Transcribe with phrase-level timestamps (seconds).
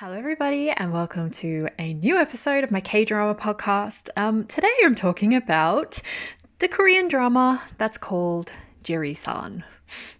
[0.00, 4.10] Hello, everybody, and welcome to a new episode of my K drama podcast.
[4.16, 6.00] Um, today I'm talking about
[6.60, 8.52] the Korean drama that's called
[8.84, 9.64] Jiri-san.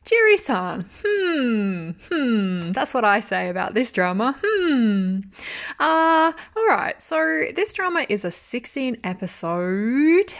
[0.04, 0.84] Jiri-san.
[1.04, 1.90] Hmm.
[2.10, 2.72] Hmm.
[2.72, 4.36] That's what I say about this drama.
[4.44, 5.20] Hmm.
[5.78, 7.00] Uh, all right.
[7.00, 10.34] So this drama is a 16 episode.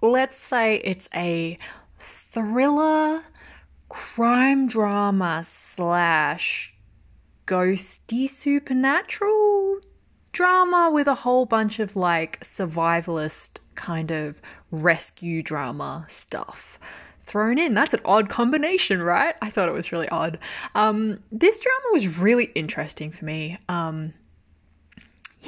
[0.00, 1.58] Let's say it's a
[1.98, 3.22] thriller
[3.90, 6.72] crime drama slash
[7.48, 9.78] ghosty supernatural
[10.32, 16.78] drama with a whole bunch of like survivalist kind of rescue drama stuff
[17.24, 17.72] thrown in.
[17.72, 19.34] That's an odd combination, right?
[19.40, 20.38] I thought it was really odd.
[20.74, 23.58] Um, this drama was really interesting for me.
[23.68, 24.12] Um,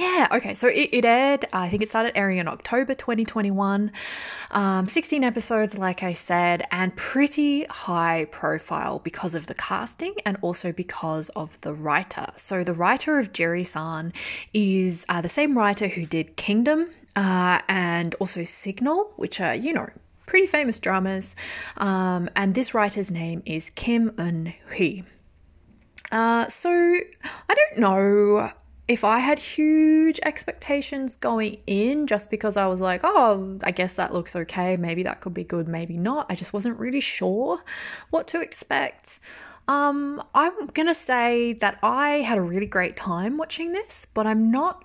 [0.01, 3.93] yeah, okay, so it, it, aired, I think it started airing in October 2021.
[4.51, 10.39] Um, 16 episodes, like I said, and pretty high profile because of the casting and
[10.41, 12.29] also because of the writer.
[12.37, 14.15] So, the writer of Jiri-san
[14.55, 19.75] is uh, the same writer who did Kingdom uh, and also Signal, which are, you
[19.75, 19.91] know,
[20.25, 21.37] pretty famous dramas.
[21.77, 25.05] Um, and this writer's name is Kim Eun Hee.
[26.11, 28.51] Uh, so, I don't know
[28.91, 33.93] if I had huge expectations going in just because I was like, oh, I guess
[33.93, 36.27] that looks okay, maybe that could be good, maybe not.
[36.29, 37.63] I just wasn't really sure
[38.11, 39.21] what to expect.
[39.69, 44.51] Um, I'm gonna say that I had a really great time watching this, but I'm
[44.51, 44.85] not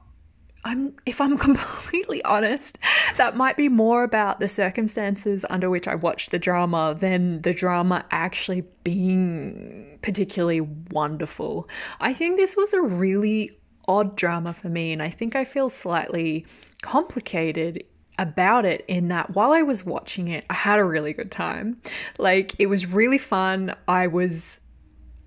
[0.64, 2.78] I'm if I'm completely honest,
[3.18, 7.56] that might be more about the circumstances under which I watched the drama than the
[7.56, 11.68] drama actually being particularly wonderful.
[12.00, 15.70] I think this was a really odd drama for me, and I think I feel
[15.70, 16.46] slightly
[16.82, 17.84] complicated
[18.18, 21.82] about it in that while I was watching it, I had a really good time.
[22.18, 23.76] Like, it was really fun.
[23.88, 24.60] I was.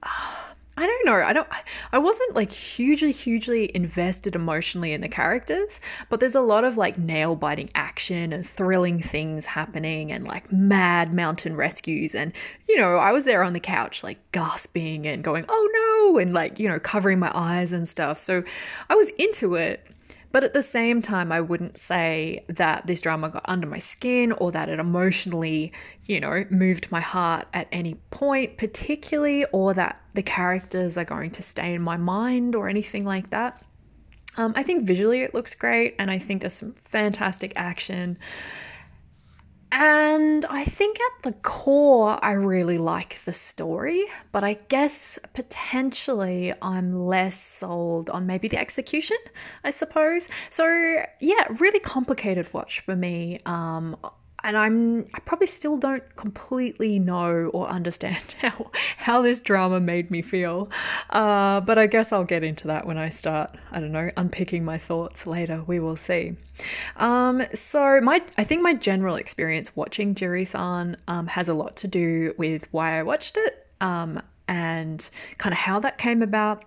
[0.03, 0.48] Uh,
[0.79, 1.15] I don't know.
[1.15, 1.49] I don't
[1.93, 6.77] I wasn't like hugely hugely invested emotionally in the characters, but there's a lot of
[6.77, 12.33] like nail-biting action and thrilling things happening and like mad mountain rescues and
[12.69, 16.33] you know, I was there on the couch like gasping and going, "Oh no!" and
[16.33, 18.21] like, you know, covering my eyes and stuff.
[18.21, 18.45] So
[18.89, 19.85] I was into it.
[20.31, 24.33] But at the same time, I wouldn't say that this drama got under my skin
[24.33, 25.73] or that it emotionally,
[26.05, 31.31] you know, moved my heart at any point, particularly, or that the characters are going
[31.31, 33.63] to stay in my mind or anything like that.
[34.37, 38.19] Um, I think visually it looks great, and I think there's some fantastic action.
[39.71, 46.55] And I think at the core, I really like the story, but I guess potentially
[46.63, 49.19] I'm less sold on maybe the execution,
[49.65, 50.27] I suppose.
[50.51, 50.65] So,
[51.21, 53.41] yeah, really complicated watch for me.
[53.45, 53.97] Um,
[54.45, 60.11] and I'm I probably still don't completely know or understand how how this drama made
[60.11, 60.71] me feel.
[61.11, 63.57] Uh, but I guess I'll get into that when I start.
[63.71, 65.65] I don't know, unpicking my thoughts later.
[65.67, 66.37] We will see.
[66.97, 71.89] Um, so my I think my general experience watching Jiri-san um, has a lot to
[71.89, 75.09] do with why I watched it um, and
[75.39, 76.65] kind of how that came about.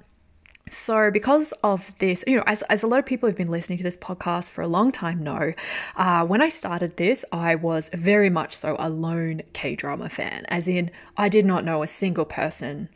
[0.72, 3.78] So, because of this, you know, as, as a lot of people who've been listening
[3.80, 5.54] to this podcast for a long time know,
[5.98, 10.46] uh, when I started this, I was very much so a lone K drama fan,
[10.48, 12.88] as in, I did not know a single person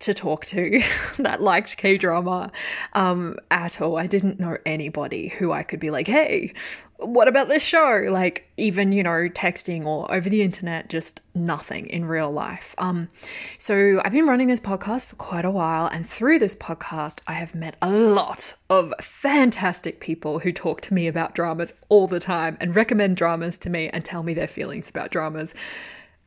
[0.00, 0.82] to talk to
[1.18, 2.52] that liked K drama
[2.92, 3.96] um, at all.
[3.96, 6.52] I didn't know anybody who I could be like, hey,
[7.00, 8.08] what about this show?
[8.10, 12.74] Like, even, you know, texting or over the internet, just nothing in real life.
[12.76, 13.08] Um,
[13.56, 17.34] so I've been running this podcast for quite a while, and through this podcast, I
[17.34, 22.18] have met a lot of fantastic people who talk to me about dramas all the
[22.18, 25.54] time and recommend dramas to me and tell me their feelings about dramas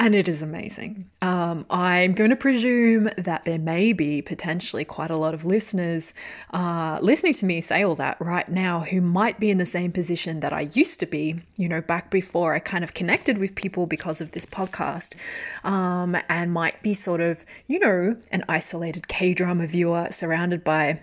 [0.01, 1.07] and it is amazing.
[1.21, 6.15] Um, I'm going to presume that there may be potentially quite a lot of listeners
[6.55, 9.91] uh, listening to me say all that right now who might be in the same
[9.91, 13.53] position that I used to be, you know, back before I kind of connected with
[13.53, 15.15] people because of this podcast,
[15.63, 20.99] um, and might be sort of, you know, an isolated K drama viewer surrounded by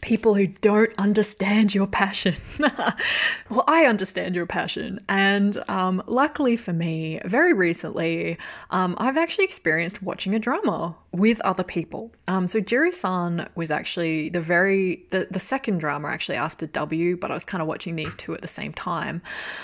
[0.00, 2.36] people who don't understand your passion.
[2.58, 5.00] well, I understand your passion.
[5.08, 8.38] And um, luckily for me, very recently,
[8.70, 12.12] um, I've actually experienced watching a drama with other people.
[12.28, 17.30] Um, so Jiri-san was actually the very, the, the second drama actually after W, but
[17.30, 19.22] I was kind of watching these two at the same time,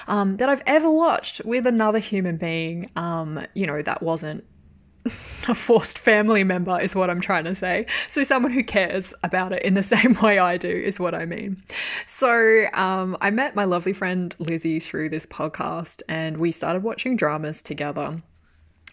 [0.08, 4.44] um, that I've ever watched with another human being, um, you know, that wasn't
[5.48, 7.86] a forced family member is what I'm trying to say.
[8.08, 11.24] So someone who cares about it in the same way I do is what I
[11.24, 11.58] mean.
[12.06, 17.16] So um, I met my lovely friend Lizzie through this podcast, and we started watching
[17.16, 18.22] dramas together.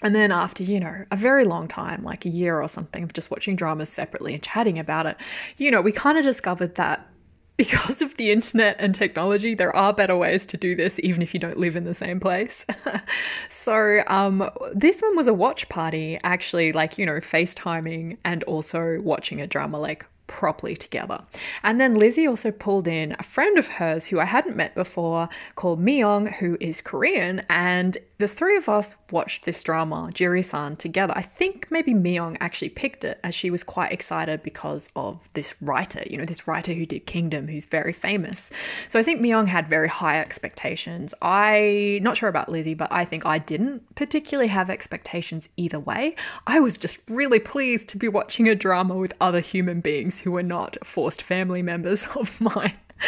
[0.02, 3.14] And then after, you know, a very long time, like a year or something of
[3.14, 5.16] just watching dramas separately and chatting about it,
[5.58, 7.08] you know, we kind of discovered that
[7.58, 11.34] because of the internet and technology, there are better ways to do this, even if
[11.34, 12.66] you don't live in the same place.
[13.50, 19.00] so, um, this one was a watch party, actually, like, you know, FaceTiming and also
[19.02, 21.24] watching a drama like properly together.
[21.62, 25.30] And then Lizzie also pulled in a friend of hers who I hadn't met before
[25.56, 31.14] called Myung, who is Korean, and the three of us watched this drama, Jiri-san, together.
[31.16, 35.56] I think maybe Myung actually picked it as she was quite excited because of this
[35.62, 38.52] writer, you know, this writer who did Kingdom, who's very famous.
[38.88, 41.14] So I think Myung had very high expectations.
[41.22, 46.16] I not sure about Lizzie, but I think I didn't particularly have expectations either way.
[46.46, 50.32] I was just really pleased to be watching a drama with other human beings who
[50.32, 52.74] were not forced family members of mine.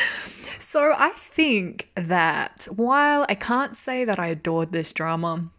[0.76, 5.50] So I think that while I can't say that I adored this drama,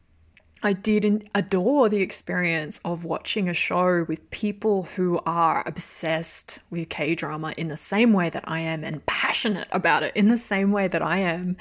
[0.62, 6.90] I did adore the experience of watching a show with people who are obsessed with
[6.90, 10.36] K drama in the same way that I am and passionate about it in the
[10.36, 11.56] same way that I am.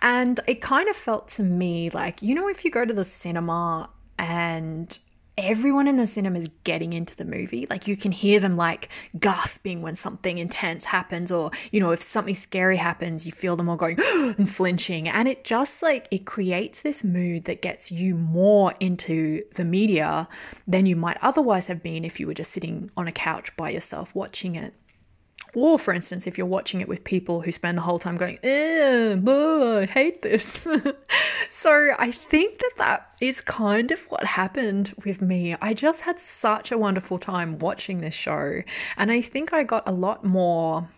[0.00, 3.04] And it kind of felt to me like, you know, if you go to the
[3.04, 4.96] cinema and
[5.38, 7.66] everyone in the cinema is getting into the movie.
[7.70, 8.88] Like you can hear them like
[9.18, 13.68] gasping when something intense happens, or you know, if something scary happens, you feel them
[13.68, 15.08] all going and flinching.
[15.08, 20.28] And it just like it creates this mood that gets you more into the media
[20.66, 23.70] than you might otherwise have been if you were just sitting on a couch by
[23.70, 24.74] yourself watching it.
[25.54, 28.38] Or, for instance, if you're watching it with people who spend the whole time going,
[28.42, 30.66] oh, I hate this.
[31.50, 35.54] so I think that that is kind of what happened with me.
[35.60, 38.62] I just had such a wonderful time watching this show.
[38.96, 40.88] And I think I got a lot more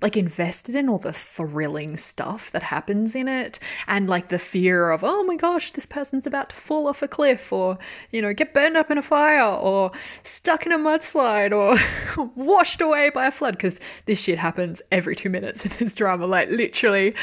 [0.00, 4.90] like invested in all the thrilling stuff that happens in it and like the fear
[4.90, 7.78] of, oh my gosh, this person's about to fall off a cliff or,
[8.10, 9.90] you know, get burned up in a fire or
[10.22, 11.76] stuck in a mudslide or
[12.34, 16.26] washed away by a flood because this shit happens every two minutes in this drama.
[16.26, 17.14] Like literally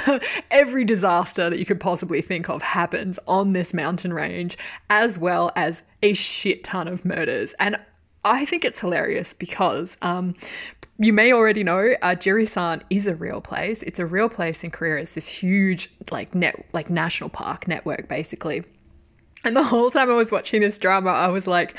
[0.50, 4.58] every disaster that you could possibly think of happens on this mountain range
[4.90, 7.54] as well as a shit ton of murders.
[7.58, 7.78] And
[8.28, 10.34] I think it's hilarious because um,
[10.98, 13.82] you may already know uh, Jiri-san is a real place.
[13.82, 15.00] It's a real place in Korea.
[15.00, 18.64] It's this huge like net like national park network basically.
[19.44, 21.76] And the whole time I was watching this drama, I was like,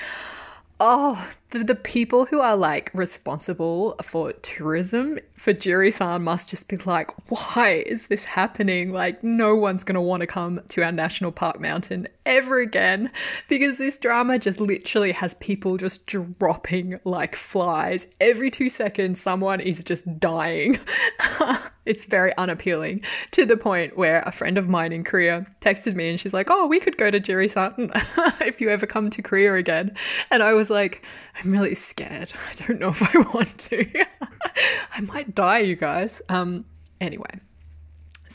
[0.79, 6.77] oh, the, the people who are like responsible for tourism for Jiri-san must just be
[6.77, 8.91] like, why is this happening?
[8.91, 13.11] Like, no one's gonna want to come to our national park mountain ever again
[13.47, 18.05] because this drama just literally has people just dropping like flies.
[18.19, 20.79] Every two seconds, someone is just dying.
[21.85, 23.01] it's very unappealing
[23.31, 26.49] to the point where a friend of mine in Korea texted me and she's like,
[26.51, 27.91] oh, we could go to Jiri-san
[28.45, 29.95] if you ever come to Korea again.
[30.29, 31.03] And I was like,
[31.39, 32.31] I'm really scared.
[32.49, 34.05] I don't know if I want to.
[34.93, 36.21] I might die, you guys.
[36.29, 36.65] Um,
[36.99, 37.39] anyway.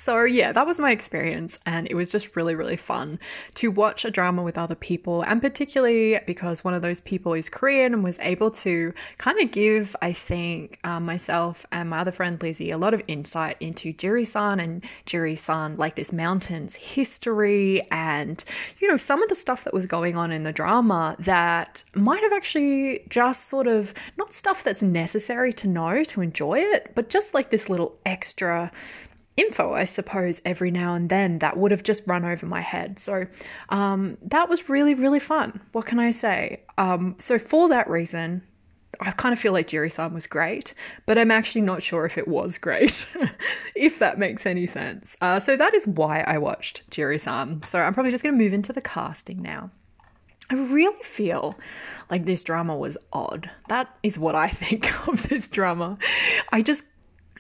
[0.05, 3.19] So, yeah, that was my experience, and it was just really, really fun
[3.55, 7.49] to watch a drama with other people, and particularly because one of those people is
[7.49, 12.13] Korean and was able to kind of give, I think, um, myself and my other
[12.13, 18.45] friend Lizzie a lot of insight into Jiri-san and Jiri-san, like this mountain's history, and
[18.81, 22.23] you know, some of the stuff that was going on in the drama that might
[22.23, 27.09] have actually just sort of not stuff that's necessary to know to enjoy it, but
[27.09, 28.71] just like this little extra
[29.37, 32.99] info, I suppose, every now and then that would have just run over my head.
[32.99, 33.27] So
[33.69, 35.61] um, that was really, really fun.
[35.73, 36.63] What can I say?
[36.79, 38.43] Um, so, for that reason,
[39.01, 40.75] I kind of feel like Jiri-san was great,
[41.07, 43.07] but I'm actually not sure if it was great,
[43.75, 45.17] if that makes any sense.
[45.21, 47.63] Uh, so that is why I watched Jiri-san.
[47.63, 49.71] So I'm probably just going to move into the casting now.
[50.51, 51.59] I really feel
[52.11, 53.51] like this drama was odd.
[53.69, 55.99] That is what I think of this drama.
[56.53, 56.85] I just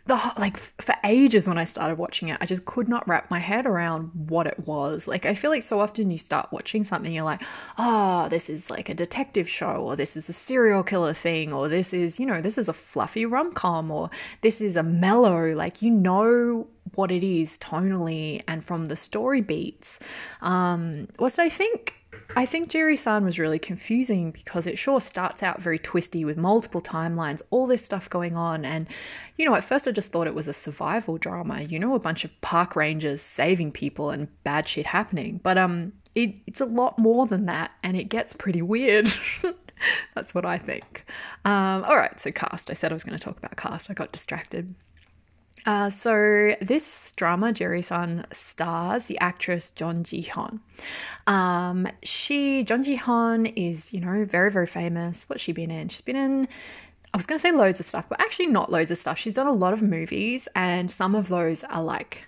[0.06, 3.38] the like for ages when I started watching it, I just could not wrap my
[3.38, 5.08] head around what it was.
[5.08, 7.42] Like I feel like so often you start watching something, you're like,
[7.78, 11.68] oh, this is like a detective show, or this is a serial killer thing, or
[11.68, 14.11] this is, you know, this is a fluffy rom com, or
[14.42, 15.54] this is a mellow.
[15.54, 19.99] Like you know what it is tonally and from the story beats.
[20.42, 21.94] Um, what I think
[22.37, 26.83] I think Jiri-san was really confusing because it sure starts out very twisty with multiple
[26.83, 28.64] timelines, all this stuff going on.
[28.64, 28.88] And,
[29.37, 32.00] you know, at first I just thought it was a survival drama, you know, a
[32.00, 35.40] bunch of park rangers saving people and bad shit happening.
[35.42, 39.12] But um, it, it's a lot more than that, and it gets pretty weird.
[40.14, 41.04] That's what I think.
[41.44, 42.71] Um, all right, so cast.
[42.71, 43.90] I said I was going to talk about cast.
[43.90, 44.75] I got distracted.
[45.66, 50.61] Uh, so this drama, Jiri-san stars the actress Jung Ji-hyun.
[51.26, 55.25] Um, she, Jung Ji-hyun, is you know very very famous.
[55.26, 55.88] What's she been in?
[55.88, 56.49] She's been in.
[57.12, 59.18] I was going to say loads of stuff, but actually not loads of stuff.
[59.18, 62.25] She's done a lot of movies, and some of those are like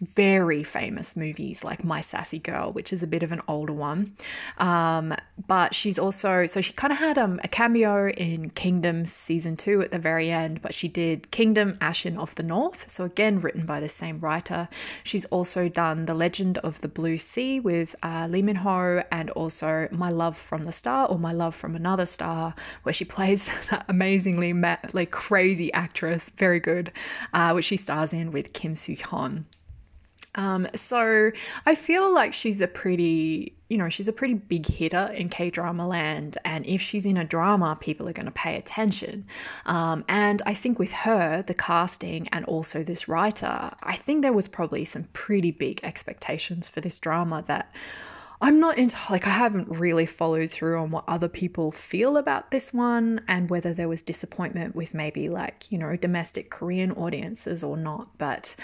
[0.00, 4.14] very famous movies like My Sassy Girl, which is a bit of an older one.
[4.58, 5.14] Um,
[5.46, 9.80] but she's also, so she kind of had um, a cameo in Kingdom season two
[9.80, 12.90] at the very end, but she did Kingdom Ashin of the North.
[12.90, 14.68] So again, written by the same writer.
[15.02, 19.30] She's also done The Legend of the Blue Sea with uh, Lee Min Ho and
[19.30, 23.48] also My Love from the Star or My Love from Another Star, where she plays
[23.70, 26.92] that amazingly, ma- like crazy actress, very good,
[27.32, 29.44] uh, which she stars in with Kim Soo Hyun.
[30.36, 31.32] Um, so
[31.64, 35.50] I feel like she's a pretty, you know, she's a pretty big hitter in K
[35.50, 36.38] drama land.
[36.44, 39.26] And if she's in a drama, people are going to pay attention.
[39.64, 44.32] Um, and I think with her, the casting, and also this writer, I think there
[44.32, 47.72] was probably some pretty big expectations for this drama that.
[48.38, 52.50] I'm not into like I haven't really followed through on what other people feel about
[52.50, 57.64] this one and whether there was disappointment with maybe like, you know, domestic Korean audiences
[57.64, 58.54] or not, but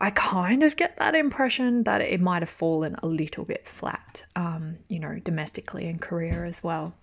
[0.00, 4.24] I kind of get that impression that it might have fallen a little bit flat,
[4.36, 6.94] um, you know, domestically in Korea as well.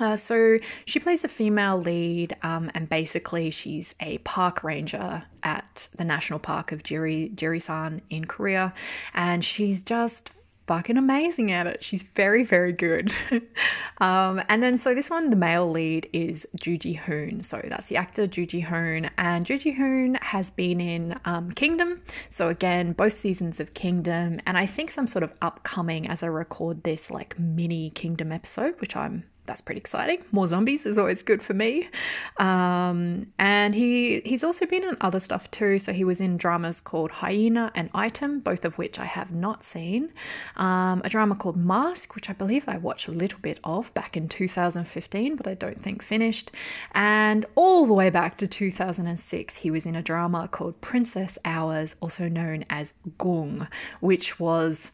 [0.00, 5.88] Uh, so she plays a female lead, um, and basically she's a park ranger at
[5.96, 8.72] the national park of Jiri Jirisan in Korea,
[9.12, 10.30] and she's just
[10.68, 11.82] fucking amazing at it.
[11.82, 13.12] She's very, very good.
[13.98, 17.42] um, and then, so this one, the male lead is Ju Ji Hoon.
[17.42, 19.10] So that's the actor Ju Ji Hoon.
[19.16, 22.02] And Ju Ji Hoon has been in um, Kingdom.
[22.30, 24.40] So again, both seasons of Kingdom.
[24.46, 28.78] And I think some sort of upcoming as I record this like mini Kingdom episode,
[28.80, 30.22] which I'm that's pretty exciting.
[30.30, 31.88] More zombies is always good for me.
[32.36, 35.78] Um, and he he's also been in other stuff too.
[35.78, 39.64] So he was in dramas called Hyena and Item, both of which I have not
[39.64, 40.10] seen.
[40.56, 44.16] Um, a drama called Mask, which I believe I watched a little bit of back
[44.16, 46.50] in 2015, but I don't think finished.
[46.92, 51.96] And all the way back to 2006, he was in a drama called Princess Hours,
[52.00, 53.66] also known as Gung,
[54.00, 54.92] which was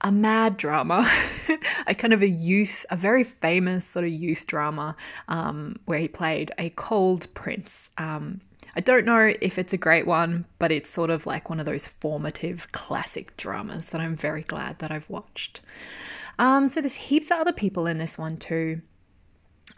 [0.00, 1.10] a mad drama,
[1.86, 4.96] a kind of a youth, a very famous sort of youth drama
[5.28, 7.90] um, where he played a cold prince.
[7.98, 8.40] Um,
[8.76, 11.66] I don't know if it's a great one, but it's sort of like one of
[11.66, 15.60] those formative classic dramas that I'm very glad that I've watched.
[16.38, 18.82] Um, so there's heaps of other people in this one too.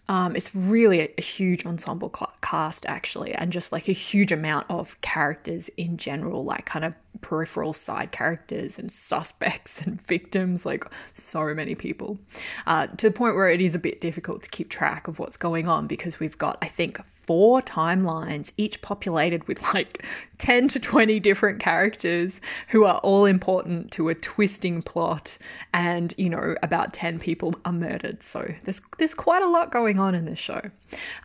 [0.09, 2.13] Um, it's really a, a huge ensemble
[2.43, 6.95] cast, actually, and just like a huge amount of characters in general, like kind of
[7.21, 12.19] peripheral side characters and suspects and victims, like so many people,
[12.67, 15.37] uh, to the point where it is a bit difficult to keep track of what's
[15.37, 17.01] going on because we've got, I think,
[17.31, 20.05] four timelines, each populated with like
[20.39, 22.41] 10 to 20 different characters
[22.71, 25.39] who are all important to a twisting plot.
[25.73, 28.25] And, you know, about 10 people are murdered.
[28.25, 30.61] So there's, there's quite a lot going on in this show.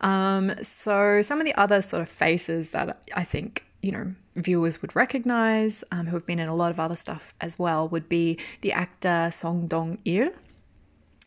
[0.01, 4.82] Um, so some of the other sort of faces that I think you know, viewers
[4.82, 8.10] would recognize, um, who have been in a lot of other stuff as well, would
[8.10, 10.32] be the actor Song Dong Il.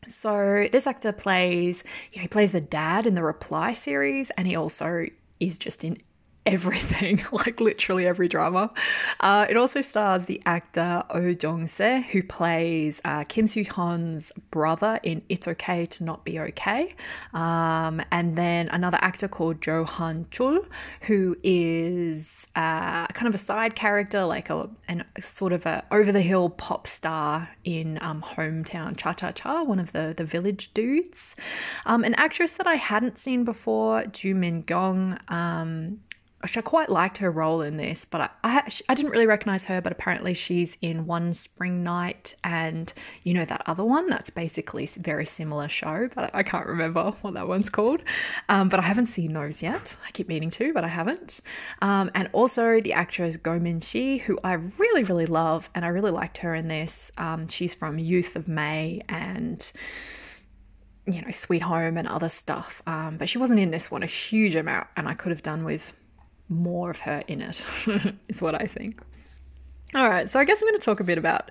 [0.08, 4.48] So this actor plays, you know, he plays the dad in the Reply series, and
[4.48, 5.06] he also
[5.38, 6.02] is just in
[6.48, 8.70] everything, like literally every drama.
[9.20, 14.32] Uh, it also stars the actor Oh Jong Se, who plays uh, Kim Soo Hyun's
[14.50, 16.94] brother in It's Okay to Not Be Okay,
[17.34, 20.66] um, and then another actor called Jo Han Chul,
[21.02, 26.12] who is uh, kind of a side character, like a an, sort of a over
[26.12, 30.70] the hill pop star in um, hometown Cha Cha Cha, one of the the village
[30.72, 31.36] dudes.
[31.84, 35.18] Um, an actress that I hadn't seen before, Ju Min Kyung.
[35.28, 36.00] Um,
[36.40, 39.80] I quite liked her role in this, but I, I, I didn't really recognize her.
[39.80, 42.92] But apparently, she's in One Spring Night and
[43.24, 47.34] you know that other one that's basically very similar show, but I can't remember what
[47.34, 48.02] that one's called.
[48.48, 49.96] Um, but I haven't seen those yet.
[50.06, 51.40] I keep meaning to, but I haven't.
[51.82, 55.88] Um, and also the actress Go Min Shi, who I really really love, and I
[55.88, 57.10] really liked her in this.
[57.18, 59.70] Um, she's from Youth of May and
[61.06, 64.06] you know Sweet Home and other stuff, um, but she wasn't in this one a
[64.06, 65.96] huge amount, and I could have done with
[66.48, 67.62] more of her in it,
[68.28, 69.00] is what I think.
[69.94, 71.50] All right, so I guess I'm going to talk a bit about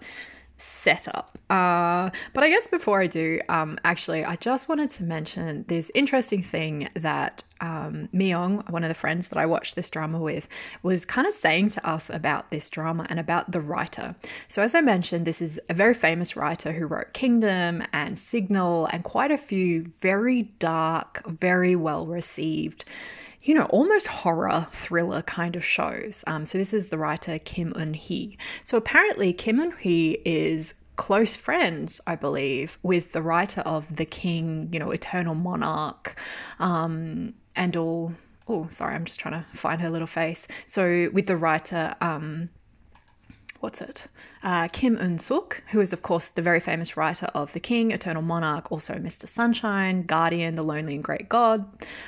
[0.57, 1.37] setup.
[1.49, 5.91] Uh, but I guess before I do, um, actually, I just wanted to mention this
[5.93, 10.47] interesting thing that um, one of the friends that I watched this drama with,
[10.83, 14.15] was kind of saying to us about this drama and about the writer.
[14.47, 18.87] So, as I mentioned, this is a very famous writer who wrote Kingdom and Signal
[18.91, 22.85] and quite a few very dark, very well received
[23.47, 26.21] you know, almost horror thriller kind of shows.
[26.27, 28.37] Um, so this is the writer Kim Eun Hee.
[28.65, 34.03] So apparently, Kim Eun Hee is close friends, I believe, with the writer of The
[34.03, 36.19] King, you know, Eternal Monarch,
[36.59, 38.13] um, and all.
[38.49, 40.45] Oh, sorry, I'm just trying to find her little face.
[40.65, 42.49] So with the writer, um,
[43.61, 44.07] what's it?
[44.43, 47.91] Uh, Kim Eun Suk, who is, of course, the very famous writer of The King,
[47.91, 49.27] Eternal Monarch, also Mr.
[49.27, 51.65] Sunshine, Guardian, The Lonely and Great God,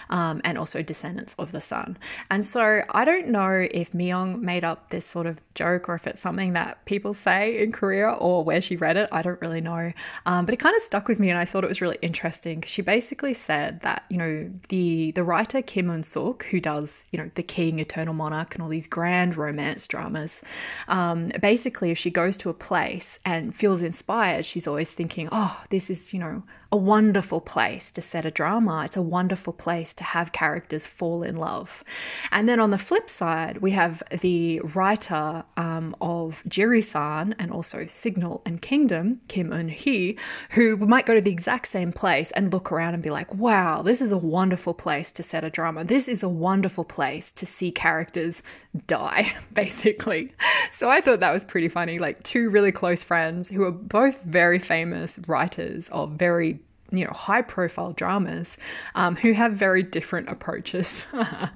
[0.09, 1.97] um, and also Descendants of the Sun.
[2.29, 6.07] And so I don't know if Myung made up this sort of joke or if
[6.07, 9.09] it's something that people say in Korea or where she read it.
[9.11, 9.91] I don't really know.
[10.25, 12.61] Um, but it kind of stuck with me and I thought it was really interesting.
[12.61, 17.03] Because she basically said that, you know, the, the writer Kim Eun Suk, who does,
[17.11, 20.41] you know, The King, Eternal Monarch, and all these grand romance dramas,
[20.87, 25.63] um, basically, if she goes to a place and feels inspired, she's always thinking, oh,
[25.69, 28.83] this is, you know, a wonderful place to set a drama.
[28.85, 31.83] It's a wonderful place to have characters fall in love.
[32.31, 37.85] And then on the flip side, we have the writer um, of Jiri-san and also
[37.87, 40.17] Signal and Kingdom, Kim Eun Hee,
[40.51, 43.81] who might go to the exact same place and look around and be like, wow,
[43.81, 45.85] this is a wonderful place to set a drama.
[45.85, 48.43] This is a wonderful place to see characters
[48.87, 50.33] die, basically.
[50.71, 51.97] So I thought that was pretty funny.
[51.97, 56.59] Like two really close friends who are both very famous writers of very
[56.91, 58.57] you know high profile dramas
[58.95, 61.05] um, who have very different approaches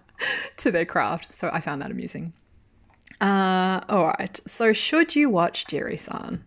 [0.58, 1.34] to their craft.
[1.36, 2.34] So I found that amusing.
[3.22, 4.40] Uh, all right.
[4.48, 6.44] So should you watch Jiri-san?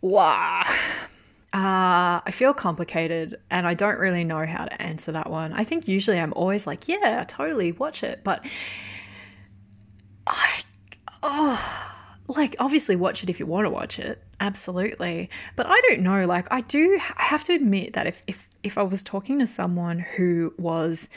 [0.00, 0.62] Wow.
[1.54, 5.52] Uh, I feel complicated and I don't really know how to answer that one.
[5.54, 8.22] I think usually I'm always like, yeah, totally watch it.
[8.22, 8.44] But
[10.26, 10.60] I,
[11.22, 11.95] oh,
[12.28, 14.22] like obviously watch it if you want to watch it.
[14.40, 15.30] Absolutely.
[15.54, 18.82] But i don't know like i do have to admit that if if if i
[18.82, 21.08] was talking to someone who was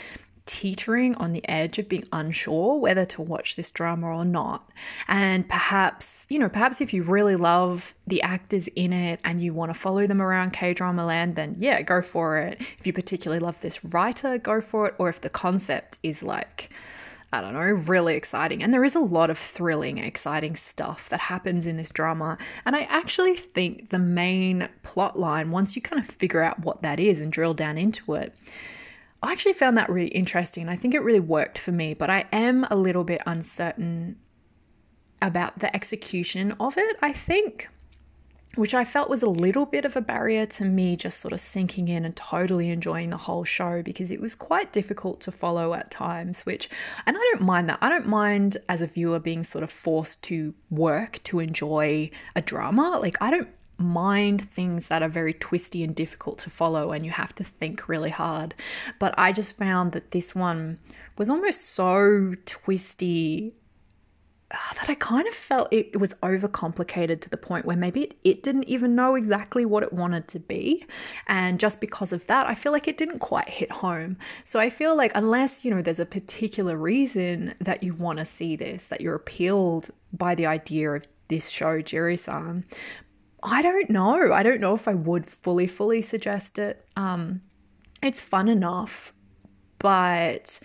[0.45, 4.67] teetering on the edge of being unsure whether to watch this drama or not
[5.07, 9.53] and perhaps you know perhaps if you really love the actors in it and you
[9.53, 12.59] want to follow them around k-drama land then yeah go for it.
[12.79, 14.95] If you particularly love this writer go for it.
[14.97, 16.69] Or if the concept is like
[17.31, 18.63] I don't know, really exciting.
[18.63, 22.39] And there is a lot of thrilling, exciting stuff that happens in this drama.
[22.65, 26.81] And I actually think the main plot line, once you kind of figure out what
[26.81, 28.33] that is and drill down into it,
[29.21, 30.69] I actually found that really interesting.
[30.69, 34.17] I think it really worked for me, but I am a little bit uncertain
[35.21, 37.69] about the execution of it, I think
[38.55, 41.39] which I felt was a little bit of a barrier to me just sort of
[41.39, 45.73] sinking in and totally enjoying the whole show because it was quite difficult to follow
[45.73, 46.69] at times, which,
[47.05, 47.77] and I don't mind that.
[47.81, 52.41] I don't mind as a viewer being sort of forced to work to enjoy a
[52.41, 52.97] drama.
[52.99, 57.11] Like, I don't mind things that are very twisty and difficult to follow and you
[57.11, 58.53] have to think really hard.
[58.97, 60.79] But I just found that this one
[61.17, 63.53] was almost so twisty
[64.51, 68.43] that I kind of felt it, was overcomplicated to the point where maybe it, it
[68.43, 70.85] didn't even know exactly what it wanted to be.
[71.27, 74.17] And just because of that, I feel like it didn't quite hit home.
[74.43, 78.25] So I feel like unless, you know, there's a particular reason that you want to
[78.25, 82.65] see this, that you're appealed by the idea of this show, Jiri-san,
[83.43, 84.33] I don't know.
[84.33, 86.85] I don't know if I would fully, fully suggest it.
[86.95, 87.41] Um,
[88.01, 89.13] it's fun enough,
[89.77, 90.59] but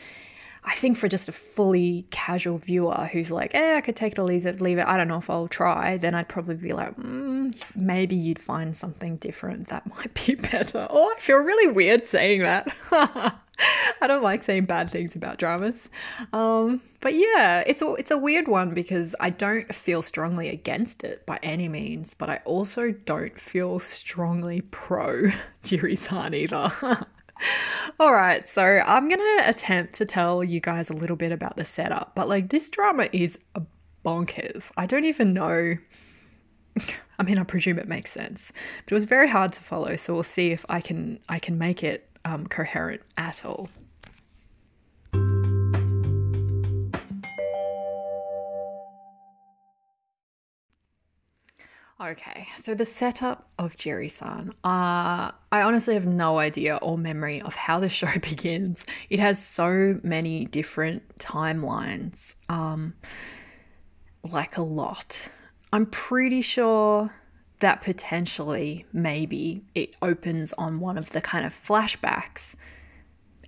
[0.66, 4.18] I think for just a fully casual viewer who's like, eh, I could take it
[4.18, 4.87] or leave it, leave it.
[4.87, 5.98] I don't know if I'll try.
[5.98, 10.87] Then I'd probably be like, mm, maybe you'd find something different that might be better.
[10.88, 12.74] Oh, I feel really weird saying that.
[14.00, 15.88] I don't like saying bad things about dramas.
[16.33, 21.05] Um, but yeah, it's a, it's a weird one because I don't feel strongly against
[21.05, 25.24] it by any means, but I also don't feel strongly pro
[25.64, 27.07] Jiri-san either.
[28.01, 31.57] All right, so I'm going to attempt to tell you guys a little bit about
[31.57, 33.39] the setup, but like this drama is
[34.05, 34.71] bonkers.
[34.77, 35.77] I don't even know.
[37.19, 38.53] I mean, I presume it makes sense,
[38.85, 39.97] but it was very hard to follow.
[39.97, 43.69] So we'll see if I can I can make it um, coherent at all.
[52.05, 54.51] Okay, so the setup of Jiri-san.
[54.62, 58.85] Uh, I honestly have no idea or memory of how the show begins.
[59.09, 62.93] It has so many different timelines, um,
[64.23, 65.31] like a lot.
[65.73, 67.14] I'm pretty sure
[67.61, 72.55] that potentially, maybe, it opens on one of the kind of flashbacks.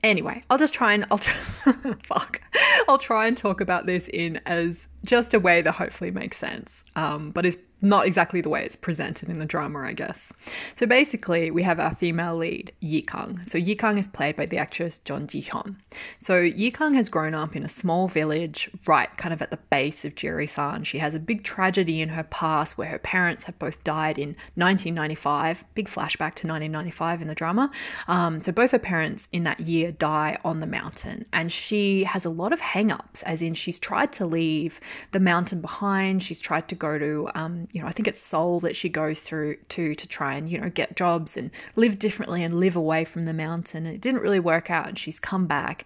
[0.03, 1.33] Anyway, I'll just try and I'll t-
[2.03, 2.41] fuck.
[2.89, 6.85] I'll try and talk about this in as just a way that hopefully makes sense,
[6.95, 10.33] um, but is not exactly the way it's presented in the drama, I guess.
[10.77, 13.43] So basically, we have our female lead, Yi Kang.
[13.47, 15.77] So Yi Kang is played by the actress Jeon Ji Hyun.
[16.19, 19.59] So Yi Kang has grown up in a small village, right kind of at the
[19.71, 20.85] base of Jiri-san.
[20.85, 24.31] She has a big tragedy in her past where her parents have both died in
[24.55, 25.65] 1995.
[25.75, 27.71] Big flashback to 1995 in the drama.
[28.09, 32.25] Um, so both her parents in that year die on the mountain, and she has
[32.25, 34.81] a lot of hang-ups, as in she's tried to leave
[35.13, 36.23] the mountain behind.
[36.23, 39.21] She's tried to go to um, you know, I think it's Seoul that she goes
[39.21, 43.05] through to to try and, you know, get jobs and live differently and live away
[43.05, 43.85] from the mountain.
[43.85, 45.85] And it didn't really work out and she's come back.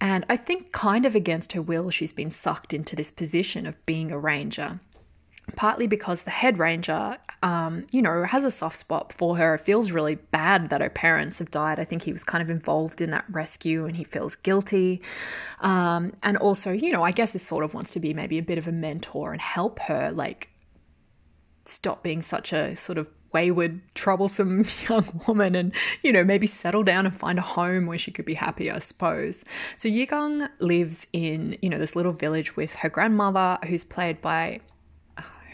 [0.00, 3.84] And I think kind of against her will, she's been sucked into this position of
[3.84, 4.80] being a ranger
[5.54, 9.54] partly because the head ranger, um, you know, has a soft spot for her.
[9.54, 11.78] It feels really bad that her parents have died.
[11.78, 15.02] I think he was kind of involved in that rescue and he feels guilty.
[15.60, 18.42] Um, and also, you know, I guess he sort of wants to be maybe a
[18.42, 20.48] bit of a mentor and help her, like,
[21.68, 26.82] stop being such a sort of wayward, troublesome young woman and, you know, maybe settle
[26.82, 29.44] down and find a home where she could be happy, I suppose.
[29.76, 34.60] So Yigang lives in, you know, this little village with her grandmother, who's played by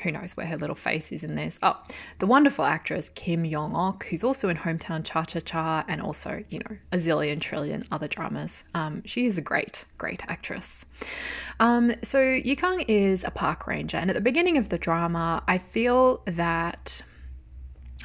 [0.03, 1.59] who knows where her little face is in this.
[1.63, 1.81] Oh,
[2.19, 6.45] the wonderful actress Kim Young Ok, who's also in Hometown Cha Cha Cha and also,
[6.51, 8.65] you know, a zillion trillion other dramas.
[8.75, 10.85] Um, she is a great, great actress.
[11.61, 15.59] Um, so Yikang is a park ranger, and at the beginning of the drama, I
[15.59, 17.03] feel that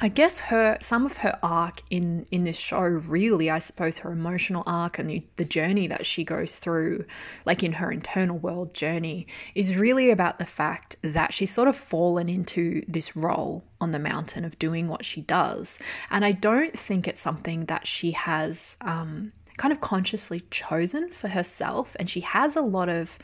[0.00, 4.12] I guess her some of her arc in in this show really I suppose her
[4.12, 7.04] emotional arc and the, the journey that she goes through
[7.44, 11.76] like in her internal world journey is really about the fact that she's sort of
[11.76, 15.78] fallen into this role on the mountain of doing what she does.
[16.10, 21.28] And I don't think it's something that she has um, kind of consciously chosen for
[21.28, 23.18] herself and she has a lot of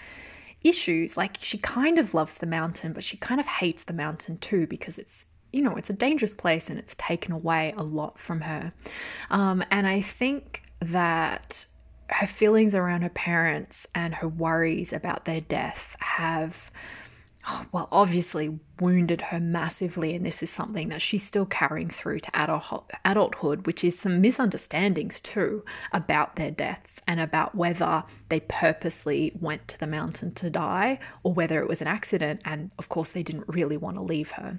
[0.62, 4.36] issues like she kind of loves the mountain but she kind of hates the mountain
[4.38, 8.18] too because it's you know, it's a dangerous place and it's taken away a lot
[8.18, 8.72] from her.
[9.30, 11.66] Um, and I think that
[12.08, 16.72] her feelings around her parents and her worries about their death have,
[17.46, 20.14] Oh, well, obviously wounded her massively.
[20.14, 22.30] And this is something that she's still carrying through to
[23.04, 29.68] adulthood, which is some misunderstandings too about their deaths and about whether they purposely went
[29.68, 32.40] to the mountain to die or whether it was an accident.
[32.44, 34.58] And of course, they didn't really want to leave her.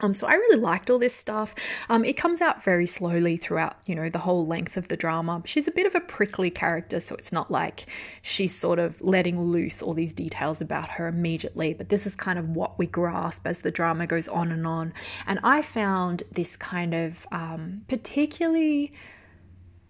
[0.00, 1.54] Um, so I really liked all this stuff.
[1.88, 5.42] Um, it comes out very slowly throughout, you know, the whole length of the drama.
[5.44, 7.86] She's a bit of a prickly character, so it's not like
[8.20, 11.74] she's sort of letting loose all these details about her immediately.
[11.74, 14.92] But this is kind of what we grasp as the drama goes on and on.
[15.26, 18.92] And I found this kind of um, particularly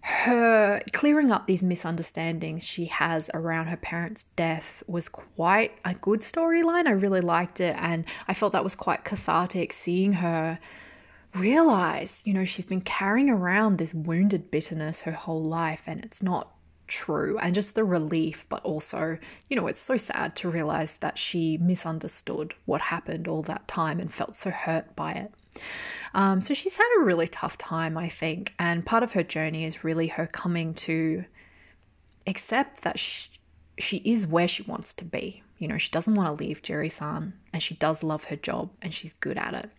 [0.07, 6.21] her clearing up these misunderstandings she has around her parents' death was quite a good
[6.21, 6.85] storyline.
[6.85, 10.59] I really liked it, and I felt that was quite cathartic seeing her
[11.33, 16.21] realize, you know, she's been carrying around this wounded bitterness her whole life, and it's
[16.21, 16.51] not
[16.87, 19.17] true and just the relief but also
[19.49, 23.99] you know it's so sad to realize that she misunderstood what happened all that time
[23.99, 25.31] and felt so hurt by it
[26.13, 29.65] um, so she's had a really tough time i think and part of her journey
[29.65, 31.25] is really her coming to
[32.27, 33.29] accept that she,
[33.77, 37.33] she is where she wants to be you know she doesn't want to leave Jiri-san
[37.53, 39.69] and she does love her job and she's good at it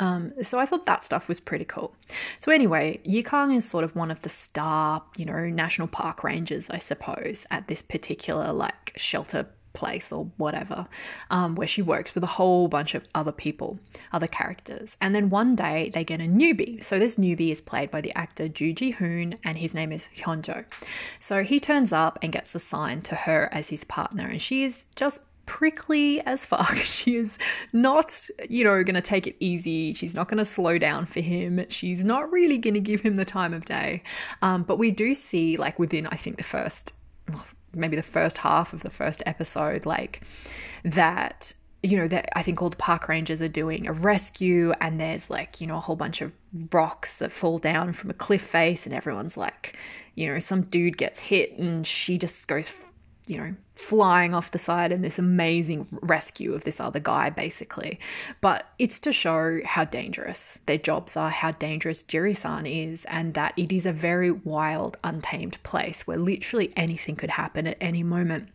[0.00, 1.94] um, so I thought that stuff was pretty cool.
[2.40, 6.68] So anyway, Yikang is sort of one of the star, you know, national park rangers,
[6.70, 10.86] I suppose, at this particular like shelter place or whatever,
[11.30, 13.78] um, where she works with a whole bunch of other people,
[14.12, 14.96] other characters.
[15.00, 16.82] And then one day they get a newbie.
[16.84, 20.08] So this newbie is played by the actor Ju Ji Hoon, and his name is
[20.16, 20.64] Hyunjo.
[21.18, 24.84] So he turns up and gets assigned to her as his partner, and she is
[24.96, 26.76] just prickly as fuck.
[26.92, 27.38] She is
[27.72, 29.94] not, you know, going to take it easy.
[29.94, 31.64] She's not going to slow down for him.
[31.68, 34.02] She's not really going to give him the time of day.
[34.40, 36.92] Um, but we do see, like, within, I think, the first,
[37.74, 40.22] maybe the first half of the first episode, like,
[40.84, 45.00] that you know that I think all the park rangers are doing a rescue and
[45.00, 46.32] there's like you know a whole bunch of
[46.72, 49.76] rocks that fall down from a cliff face and everyone's like
[50.14, 52.72] you know some dude gets hit and she just goes
[53.26, 58.00] you know, flying off the side and this amazing rescue of this other guy, basically.
[58.40, 63.54] But it's to show how dangerous their jobs are, how dangerous Jiri-san is, and that
[63.56, 68.48] it is a very wild, untamed place where literally anything could happen at any moment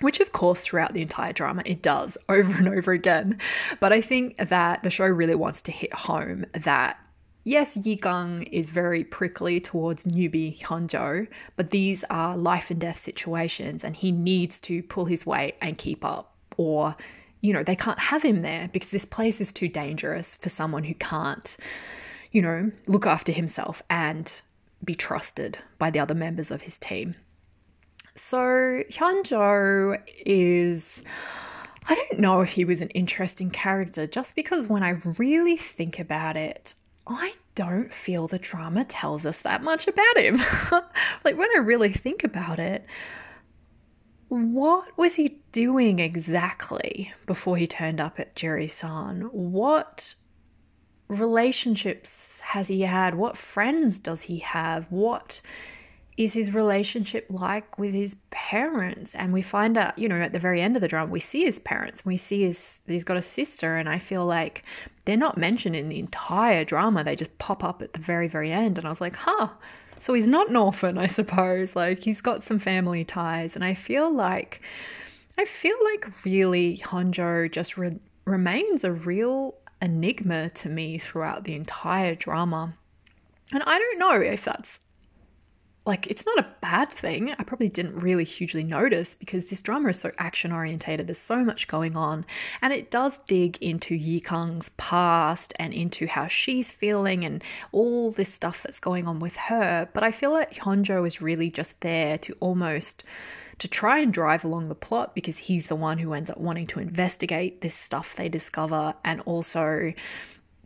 [0.00, 3.38] which of course throughout the entire drama it does over and over again
[3.78, 6.98] but i think that the show really wants to hit home that
[7.44, 11.26] Yes, Yikang is very prickly towards newbie Hyunjo,
[11.56, 15.76] but these are life and death situations and he needs to pull his weight and
[15.76, 16.36] keep up.
[16.56, 16.94] Or,
[17.40, 20.84] you know, they can't have him there because this place is too dangerous for someone
[20.84, 21.56] who can't,
[22.30, 24.40] you know, look after himself and
[24.84, 27.16] be trusted by the other members of his team.
[28.14, 31.02] So, Hyunjo is.
[31.88, 35.98] I don't know if he was an interesting character just because when I really think
[35.98, 36.74] about it,
[37.06, 40.36] I don't feel the drama tells us that much about him.
[41.24, 42.86] like, when I really think about it,
[44.28, 49.28] what was he doing exactly before he turned up at Jiri-san?
[49.32, 50.14] What
[51.08, 53.14] relationships has he had?
[53.14, 54.90] What friends does he have?
[54.90, 55.42] What
[56.16, 59.14] is his relationship like with his parents?
[59.14, 61.44] And we find out, you know, at the very end of the drama, we see
[61.44, 62.04] his parents.
[62.04, 64.64] We see his he's got a sister, and I feel like
[65.04, 67.02] they're not mentioned in the entire drama.
[67.02, 68.78] They just pop up at the very, very end.
[68.78, 69.48] And I was like, huh.
[70.00, 71.76] So he's not an orphan, I suppose.
[71.76, 73.54] Like he's got some family ties.
[73.54, 74.60] And I feel like
[75.38, 81.54] I feel like really Hyunjo just re- remains a real enigma to me throughout the
[81.54, 82.74] entire drama.
[83.52, 84.78] And I don't know if that's
[85.84, 87.34] like it's not a bad thing.
[87.38, 91.08] I probably didn't really hugely notice because this drama is so action orientated.
[91.08, 92.24] There's so much going on,
[92.60, 97.42] and it does dig into Yikang's past and into how she's feeling and
[97.72, 99.88] all this stuff that's going on with her.
[99.92, 103.02] But I feel like Hyunjo is really just there to almost
[103.58, 106.66] to try and drive along the plot because he's the one who ends up wanting
[106.66, 109.92] to investigate this stuff they discover and also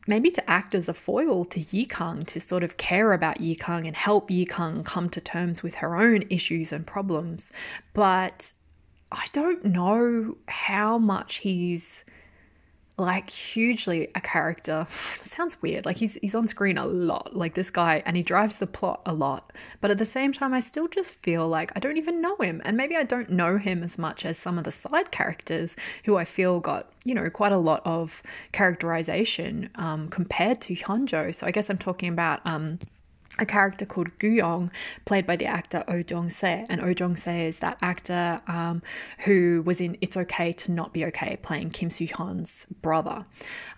[0.07, 3.97] maybe to act as a foil to Yikang, to sort of care about Yikang and
[3.97, 7.53] help Yikang come to terms with her own issues and problems.
[7.93, 8.53] But
[9.11, 12.05] I don't know how much he's
[12.99, 14.87] like hugely a character.
[15.25, 15.85] Sounds weird.
[15.85, 19.03] Like he's he's on screen a lot, like this guy, and he drives the plot
[19.05, 19.53] a lot.
[19.81, 22.63] But at the same time, I still just feel like I don't even know him,
[22.65, 26.17] and maybe I don't know him as much as some of the side characters who
[26.17, 31.35] I feel got you know quite a lot of characterization um, compared to Hyunjo.
[31.35, 32.79] So I guess I'm talking about um,
[33.39, 34.71] a character called Guyong,
[35.05, 36.67] played by the actor Oh Jong Se.
[36.69, 38.83] And Oh Jong Se is that actor um,
[39.21, 43.27] who was in It's Okay to Not Be Okay, playing Kim Soo Hyun's brother.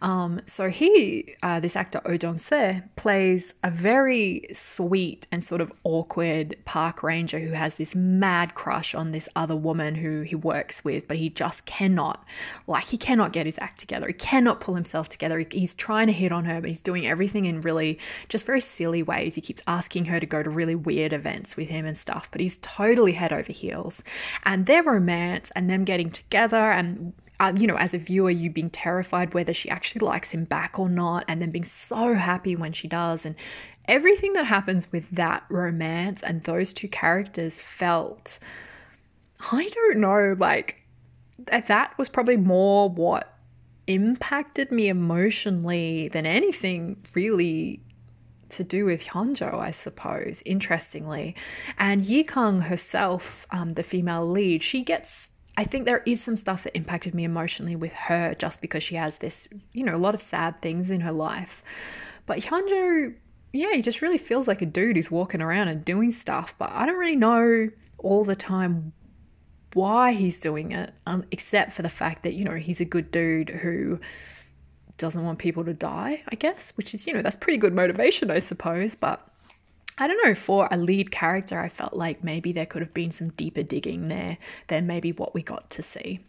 [0.00, 5.60] Um, so he, uh, this actor Oh Jong Se, plays a very sweet and sort
[5.60, 10.34] of awkward park ranger who has this mad crush on this other woman who he
[10.34, 12.24] works with, but he just cannot,
[12.66, 14.06] like, he cannot get his act together.
[14.06, 15.44] He cannot pull himself together.
[15.50, 19.02] He's trying to hit on her, but he's doing everything in really just very silly
[19.02, 19.34] ways.
[19.34, 22.38] He keeps asking her to go to really weird events with him and stuff, but
[22.38, 24.02] he's totally head over heels.
[24.44, 28.50] And their romance and them getting together and uh, you know, as a viewer, you
[28.50, 32.56] being terrified whether she actually likes him back or not, and then being so happy
[32.56, 33.24] when she does.
[33.24, 33.36] And
[33.86, 38.40] everything that happens with that romance and those two characters felt,
[39.52, 40.82] I don't know, like
[41.46, 43.38] that was probably more what
[43.86, 47.80] impacted me emotionally than anything really
[48.50, 51.34] to do with Hyunjo, I suppose, interestingly.
[51.78, 56.62] And Yikang herself, um, the female lead, she gets I think there is some stuff
[56.62, 60.14] that impacted me emotionally with her just because she has this, you know, a lot
[60.14, 61.64] of sad things in her life.
[62.26, 63.12] But Hyunjo,
[63.52, 66.70] yeah, he just really feels like a dude who's walking around and doing stuff, but
[66.70, 68.92] I don't really know all the time
[69.72, 73.10] why he's doing it, um, except for the fact that, you know, he's a good
[73.10, 73.98] dude who
[74.98, 78.30] doesn't want people to die, I guess, which is, you know, that's pretty good motivation,
[78.30, 78.94] I suppose.
[78.94, 79.26] But
[79.96, 83.12] I don't know, for a lead character, I felt like maybe there could have been
[83.12, 86.20] some deeper digging there than maybe what we got to see.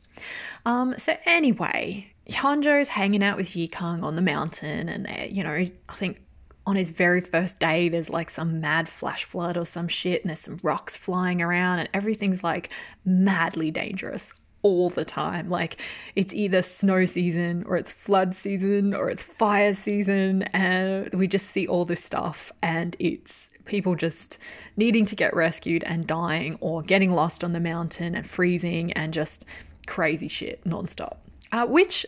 [0.66, 5.52] Um, so, anyway, Hyunjo's hanging out with Yikang on the mountain, and they're, you know,
[5.52, 6.22] I think
[6.66, 10.30] on his very first day, there's like some mad flash flood or some shit, and
[10.30, 12.70] there's some rocks flying around, and everything's like
[13.06, 15.50] madly dangerous all the time.
[15.50, 15.78] Like
[16.16, 21.48] it's either snow season or it's flood season or it's fire season, and we just
[21.48, 24.38] see all this stuff, and it's people just
[24.76, 29.14] needing to get rescued and dying or getting lost on the mountain and freezing and
[29.14, 29.46] just
[29.88, 31.18] crazy shit nonstop.
[31.52, 32.06] Uh, which.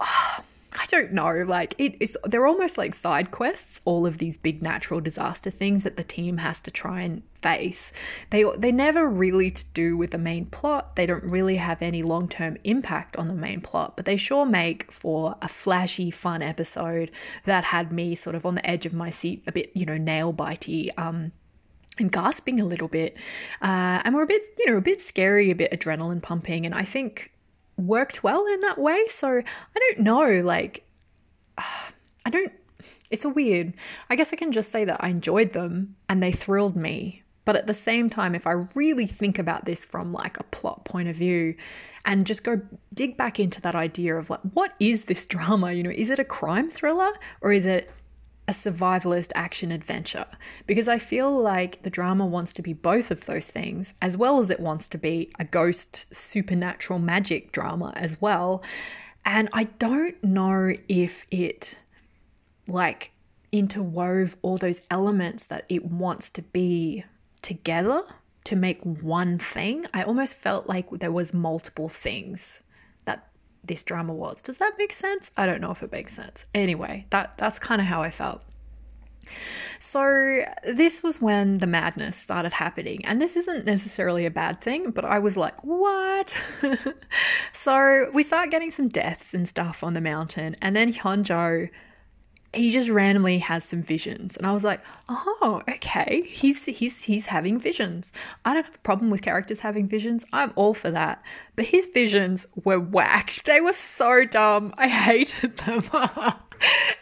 [0.00, 0.40] Uh,
[0.80, 4.62] I don't know, like it is they're almost like side quests, all of these big
[4.62, 7.92] natural disaster things that the team has to try and face.
[8.30, 10.94] They they never really to do with the main plot.
[10.94, 14.92] They don't really have any long-term impact on the main plot, but they sure make
[14.92, 17.10] for a flashy fun episode
[17.44, 19.96] that had me sort of on the edge of my seat, a bit, you know,
[19.96, 21.32] nail bitey um
[21.98, 23.16] and gasping a little bit.
[23.60, 26.64] Uh, and we're a bit, you know, a bit scary, a bit adrenaline pumping.
[26.64, 27.32] And I think
[27.78, 29.06] worked well in that way.
[29.08, 30.84] So I don't know, like,
[31.58, 32.52] I don't,
[33.10, 33.74] it's a weird,
[34.10, 37.22] I guess I can just say that I enjoyed them and they thrilled me.
[37.44, 40.84] But at the same time, if I really think about this from like a plot
[40.84, 41.54] point of view
[42.04, 42.60] and just go
[42.92, 45.72] dig back into that idea of like, what is this drama?
[45.72, 47.10] You know, is it a crime thriller
[47.40, 47.90] or is it
[48.48, 50.26] a survivalist action adventure
[50.66, 54.40] because I feel like the drama wants to be both of those things, as well
[54.40, 58.62] as it wants to be a ghost supernatural magic drama as well.
[59.24, 61.76] And I don't know if it
[62.66, 63.12] like
[63.52, 67.04] interwove all those elements that it wants to be
[67.42, 68.02] together
[68.44, 69.86] to make one thing.
[69.92, 72.62] I almost felt like there was multiple things
[73.68, 74.42] this drama was.
[74.42, 75.30] Does that make sense?
[75.36, 76.44] I don't know if it makes sense.
[76.54, 78.42] Anyway, that that's kind of how I felt.
[79.78, 83.04] So, this was when the madness started happening.
[83.04, 86.34] And this isn't necessarily a bad thing, but I was like, what?
[87.52, 90.56] so, we start getting some deaths and stuff on the mountain.
[90.60, 91.68] And then Hyunjo
[92.54, 94.36] he just randomly has some visions.
[94.36, 96.22] And i was like oh okay.
[96.28, 98.12] He's he's he's having visions.
[98.44, 100.24] I don't have a problem with characters having visions.
[100.32, 101.22] I'm all for that.
[101.56, 103.40] But his visions were whack.
[103.44, 104.74] They were so dumb.
[104.78, 105.82] I hated them.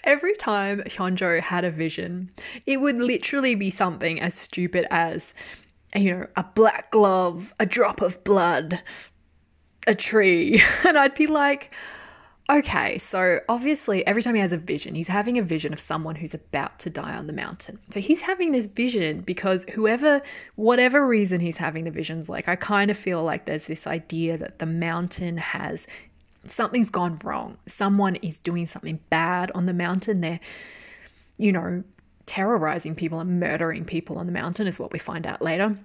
[0.04, 2.30] Every time hyunjo had a vision
[2.66, 5.32] it would literally be something as stupid as
[5.94, 8.82] you know a black glove a drop of blood
[9.86, 10.60] a tree.
[10.86, 11.72] And i'd be like
[12.48, 16.14] Okay, so obviously, every time he has a vision, he's having a vision of someone
[16.14, 17.80] who's about to die on the mountain.
[17.90, 20.22] So he's having this vision because whoever,
[20.54, 24.38] whatever reason he's having the visions, like I kind of feel like there's this idea
[24.38, 25.88] that the mountain has
[26.44, 27.58] something's gone wrong.
[27.66, 30.20] Someone is doing something bad on the mountain.
[30.20, 30.40] They're,
[31.38, 31.82] you know,
[32.26, 35.76] terrorizing people and murdering people on the mountain, is what we find out later.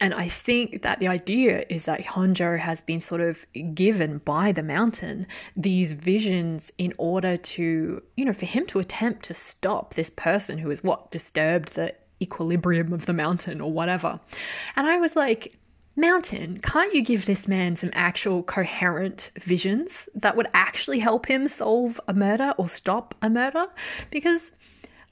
[0.00, 4.52] And I think that the idea is that Hyunjo has been sort of given by
[4.52, 9.94] the mountain these visions in order to, you know, for him to attempt to stop
[9.94, 14.20] this person who is what disturbed the equilibrium of the mountain or whatever.
[14.76, 15.54] And I was like,
[15.98, 21.48] Mountain, can't you give this man some actual coherent visions that would actually help him
[21.48, 23.66] solve a murder or stop a murder?
[24.08, 24.52] Because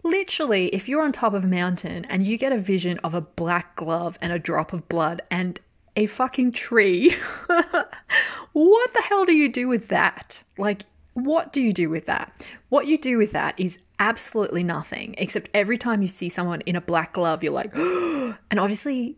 [0.06, 3.20] Literally, if you're on top of a mountain and you get a vision of a
[3.20, 5.58] black glove and a drop of blood and
[5.96, 7.10] a fucking tree,
[8.52, 10.44] what the hell do you do with that?
[10.56, 10.82] Like,
[11.14, 12.46] what do you do with that?
[12.68, 16.76] What you do with that is absolutely nothing, except every time you see someone in
[16.76, 19.16] a black glove, you're like, and obviously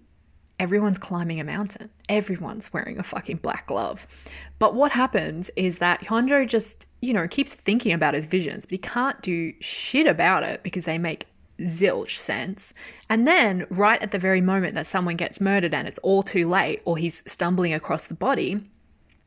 [0.58, 1.90] everyone's climbing a mountain.
[2.08, 4.06] Everyone's wearing a fucking black glove.
[4.58, 8.72] But what happens is that Hyunjo just, you know, keeps thinking about his visions, but
[8.72, 11.26] he can't do shit about it because they make
[11.60, 12.74] zilch sense.
[13.08, 16.48] And then, right at the very moment that someone gets murdered and it's all too
[16.48, 18.60] late, or he's stumbling across the body,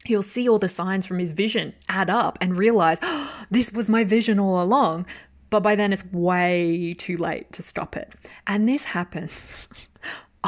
[0.05, 3.89] he'll see all the signs from his vision add up and realize, oh, this was
[3.89, 5.05] my vision all along.
[5.49, 8.13] But by then, it's way too late to stop it.
[8.47, 9.67] And this happens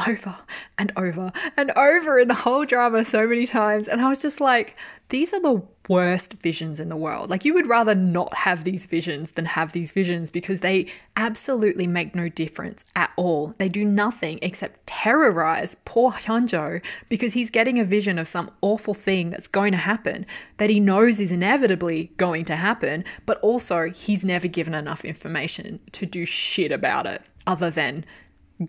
[0.08, 0.36] over
[0.78, 3.88] and over and over in the whole drama so many times.
[3.88, 4.76] And I was just like,
[5.10, 7.28] these are the worst visions in the world.
[7.30, 11.86] Like, you would rather not have these visions than have these visions because they absolutely
[11.86, 13.54] make no difference at all.
[13.58, 18.94] They do nothing except terrorize poor Hyunjo because he's getting a vision of some awful
[18.94, 20.24] thing that's going to happen
[20.56, 25.80] that he knows is inevitably going to happen, but also he's never given enough information
[25.92, 28.04] to do shit about it other than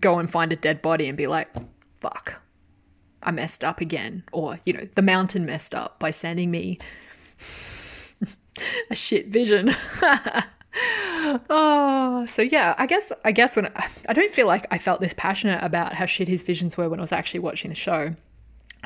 [0.00, 1.48] go and find a dead body and be like,
[2.00, 2.40] fuck,
[3.22, 4.24] I messed up again.
[4.32, 6.78] Or, you know, the mountain messed up by sending me
[8.90, 9.70] a shit vision.
[11.50, 15.00] oh, so yeah, I guess I guess when I, I don't feel like I felt
[15.00, 18.14] this passionate about how shit his visions were when I was actually watching the show.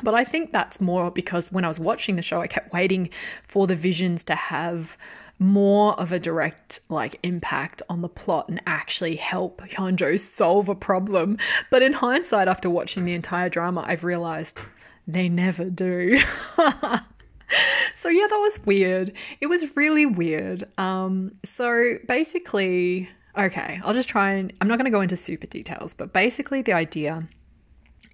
[0.03, 3.09] But I think that's more because when I was watching the show, I kept waiting
[3.47, 4.97] for the visions to have
[5.41, 10.75] more of a direct like impact on the plot and actually help Hyunjo solve a
[10.75, 11.39] problem.
[11.71, 14.61] But in hindsight, after watching the entire drama, I've realized
[15.07, 16.19] they never do.
[17.97, 19.13] so yeah, that was weird.
[19.41, 20.67] It was really weird.
[20.77, 25.47] Um, so basically, okay, I'll just try and I'm not going to go into super
[25.47, 27.27] details, but basically the idea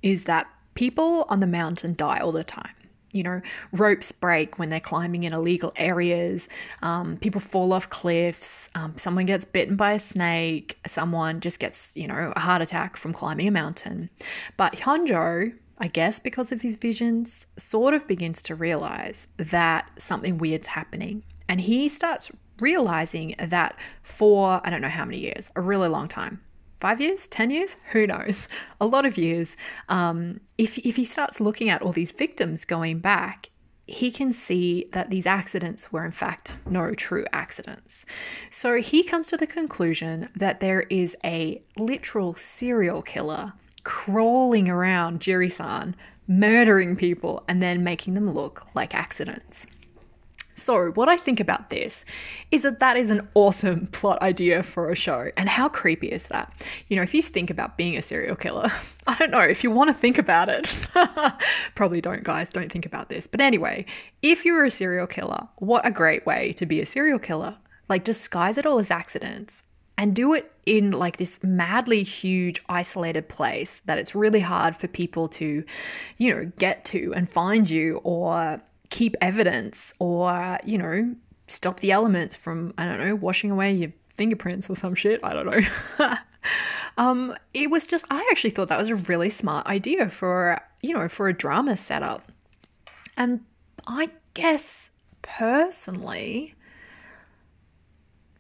[0.02, 2.77] is that people on the mountain die all the time
[3.12, 3.42] you know,
[3.72, 6.48] ropes break when they're climbing in illegal areas,
[6.82, 11.96] um, people fall off cliffs, um, someone gets bitten by a snake, someone just gets,
[11.96, 14.10] you know, a heart attack from climbing a mountain.
[14.58, 20.38] But Hyunjo, I guess because of his visions, sort of begins to realize that something
[20.38, 21.24] weird's happening.
[21.48, 26.08] And he starts realizing that for, I don't know how many years, a really long
[26.08, 26.42] time,
[26.80, 28.48] five years, 10 years, who knows,
[28.80, 29.56] a lot of years.
[29.90, 33.50] Um, if, if he starts looking at all these victims going back,
[33.88, 38.06] he can see that these accidents were in fact no true accidents.
[38.50, 43.54] So he comes to the conclusion that there is a literal serial killer
[43.84, 45.96] crawling around Jiri-san,
[46.28, 49.66] murdering people and then making them look like accidents.
[50.68, 52.04] So, what I think about this
[52.52, 55.32] is that that is an awesome plot idea for a show.
[55.38, 56.52] And how creepy is that?
[56.90, 58.70] You know, if you think about being a serial killer,
[59.08, 60.76] I don't know, if you want to think about it,
[61.76, 63.28] probably don't, guys, don't think about this.
[63.28, 63.86] But anyway,
[64.22, 67.56] if you're a serial killer, what a great way to be a serial killer.
[67.88, 69.64] Like, disguise it all as accidents
[69.98, 74.90] and do it in like this madly huge isolated place that it's really hard for
[74.90, 75.64] people to
[76.18, 81.16] you know get to and find you or keep evidence or, you know,
[81.48, 85.20] stop the elements from, I don't know, washing away your fingerprints or some shit.
[85.24, 86.14] I don't know.
[86.98, 90.94] um, it was just, I actually thought that was a really smart idea for, you
[90.94, 92.32] know, for a drama setup.
[93.16, 93.42] And
[93.86, 94.90] I guess
[95.22, 96.54] personally,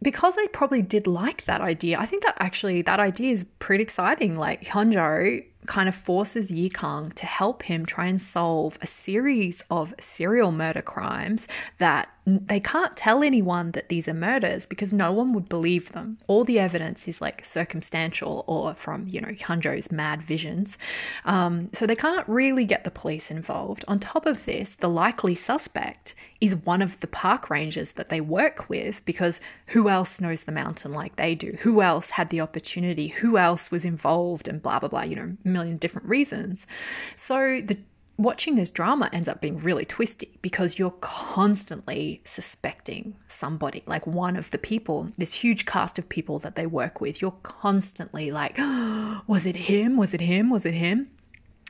[0.01, 3.83] because I probably did like that idea, I think that actually that idea is pretty
[3.83, 4.35] exciting.
[4.35, 9.63] Like Hyunjo kind of forces Yi Kang to help him try and solve a series
[9.69, 11.47] of serial murder crimes
[11.77, 16.17] that they can't tell anyone that these are murders because no one would believe them.
[16.27, 20.77] All the evidence is like circumstantial or from, you know, Hyunjo's mad visions.
[21.23, 23.85] Um, so they can't really get the police involved.
[23.87, 28.19] On top of this, the likely suspect is one of the park rangers that they
[28.19, 31.57] work with because who else knows the mountain like they do?
[31.61, 33.07] Who else had the opportunity?
[33.07, 36.67] Who else was involved and blah, blah, blah, you know, million different reasons.
[37.15, 37.77] So the
[38.17, 44.35] watching this drama ends up being really twisty because you're constantly suspecting somebody, like one
[44.35, 47.21] of the people, this huge cast of people that they work with.
[47.21, 49.97] You're constantly like, oh, was it him?
[49.97, 50.49] Was it him?
[50.49, 51.09] Was it him?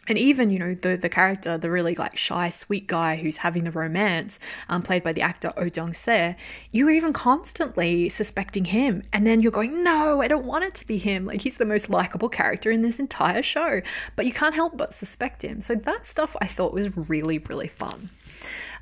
[0.07, 3.63] And even you know the the character the really like shy sweet guy who's having
[3.63, 4.39] the romance
[4.69, 6.35] um, played by the actor oh jung se
[6.71, 9.03] you're even constantly suspecting him.
[9.13, 11.25] And then you're going no i don't want it to be him.
[11.25, 13.81] Like he's the most likable character in this entire show.
[14.15, 15.61] But you can't help but suspect him.
[15.61, 18.09] So that stuff i thought was really really fun.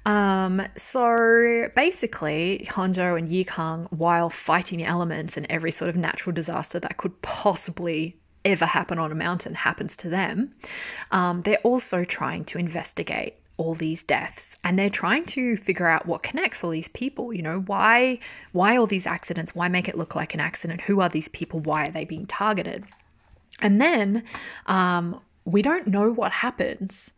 [0.06, 5.96] Um, so basically, Hyunjo and Yi Kang, while fighting the elements and every sort of
[5.96, 8.16] natural disaster that could possibly
[8.46, 10.54] ever happen on a mountain happens to them,
[11.12, 16.06] um, they're also trying to investigate all these deaths and they're trying to figure out
[16.06, 18.20] what connects all these people you know why
[18.52, 21.62] why all these accidents why make it look like an accident who are these people
[21.62, 22.84] why are they being targeted?
[23.62, 24.24] And then
[24.66, 27.12] um, we don't know what happens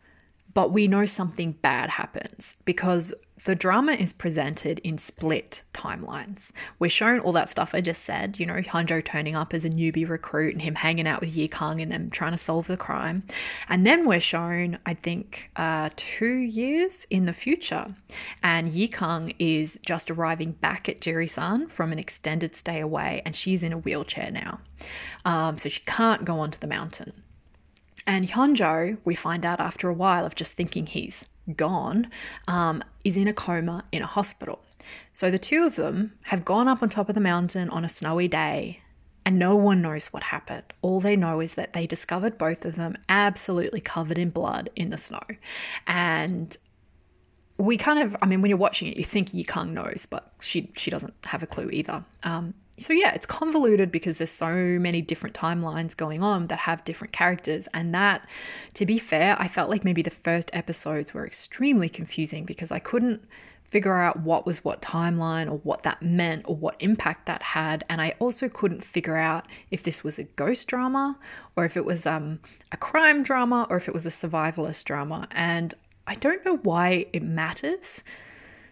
[0.54, 3.12] but we know something bad happens because
[3.44, 6.50] the drama is presented in split timelines.
[6.78, 9.70] We're shown all that stuff I just said, you know, Hyunjo turning up as a
[9.70, 12.76] newbie recruit and him hanging out with Yi Kang and them trying to solve the
[12.76, 13.22] crime.
[13.68, 17.94] And then we're shown, I think, uh, two years in the future.
[18.42, 23.36] And Yi Kang is just arriving back at Jiri-san from an extended stay away and
[23.36, 24.60] she's in a wheelchair now.
[25.24, 27.12] Um, so she can't go onto the mountain.
[28.08, 32.10] And Hyunjo, we find out after a while of just thinking he's gone,
[32.48, 34.60] um, is in a coma in a hospital.
[35.12, 37.88] So the two of them have gone up on top of the mountain on a
[37.88, 38.80] snowy day
[39.26, 40.72] and no one knows what happened.
[40.80, 44.88] All they know is that they discovered both of them absolutely covered in blood in
[44.88, 45.20] the snow.
[45.86, 46.56] And
[47.58, 50.72] we kind of, I mean, when you're watching it, you think Yikang knows, but she
[50.76, 52.06] she doesn't have a clue either.
[52.22, 56.84] Um, so yeah, it's convoluted because there's so many different timelines going on that have
[56.84, 58.28] different characters, and that,
[58.74, 62.78] to be fair, I felt like maybe the first episodes were extremely confusing because I
[62.78, 63.22] couldn't
[63.68, 67.84] figure out what was what timeline or what that meant or what impact that had.
[67.88, 71.18] And I also couldn't figure out if this was a ghost drama
[71.54, 72.40] or if it was um,
[72.72, 75.28] a crime drama or if it was a survivalist drama.
[75.32, 75.74] And
[76.06, 78.02] I don't know why it matters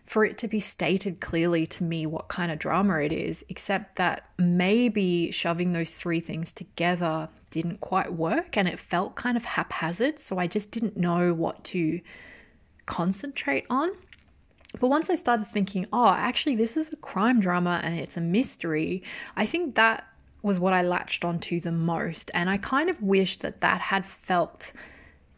[0.07, 3.97] for it to be stated clearly to me what kind of drama it is, except
[3.97, 9.45] that maybe shoving those three things together didn't quite work and it felt kind of
[9.45, 10.21] haphazard.
[10.21, 12.01] So I just didn't know what to
[12.87, 13.91] concentrate on.
[14.79, 18.21] But once I started thinking, oh, actually, this is a crime drama and it's a
[18.21, 19.03] mystery,
[19.37, 20.07] I think that
[20.43, 22.31] was what I latched onto the most.
[22.33, 24.73] And I kind of wish that that had felt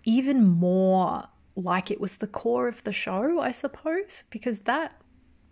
[0.05, 1.29] even more
[1.59, 5.01] like it was the core of the show, I suppose, because that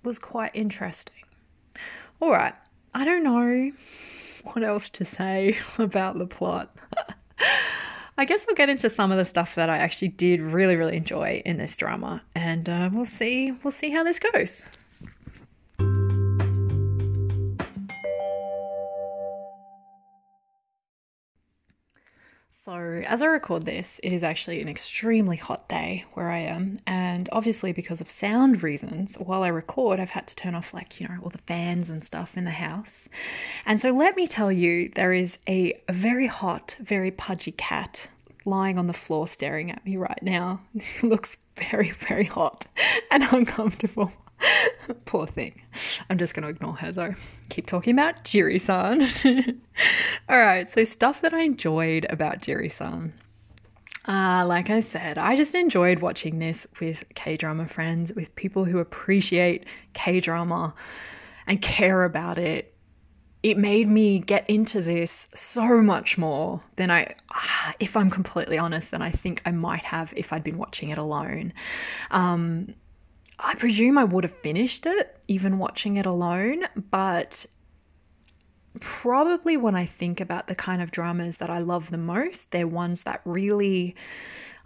[0.03, 1.25] was quite interesting.
[2.21, 2.55] All right,
[2.95, 3.73] I don't know
[4.53, 6.75] what else to say about the plot.
[8.19, 10.97] I guess I'll get into some of the stuff that I actually did really, really
[10.97, 13.53] enjoy in this drama, and uh, we'll see.
[13.63, 14.63] We'll see how this goes.
[22.67, 26.79] So, as I record this, it is actually an extremely hot day where I am,
[26.85, 30.99] and obviously, because of sound reasons, while I record, I've had to turn off, like,
[30.99, 33.09] you know, all the fans and stuff in the house.
[33.67, 38.09] And so, let me tell you, there is a very hot, very pudgy cat
[38.45, 40.61] lying on the floor staring at me right now.
[41.01, 41.37] He looks
[41.71, 42.67] very, very hot
[43.13, 44.11] and uncomfortable.
[45.05, 45.61] Poor thing.
[46.09, 47.15] I'm just going to ignore her though.
[47.49, 49.03] Keep talking about Jiri san.
[50.29, 53.13] All right, so stuff that I enjoyed about Jiri san.
[54.09, 58.65] Uh, like I said, I just enjoyed watching this with K drama friends, with people
[58.65, 60.75] who appreciate K drama
[61.47, 62.73] and care about it.
[63.43, 67.15] It made me get into this so much more than I,
[67.79, 70.99] if I'm completely honest, than I think I might have if I'd been watching it
[70.99, 71.53] alone.
[72.11, 72.75] Um,
[73.39, 77.47] I presume I would have finished it even watching it alone, but
[78.81, 82.67] probably when I think about the kind of dramas that I love the most, they're
[82.67, 83.95] ones that really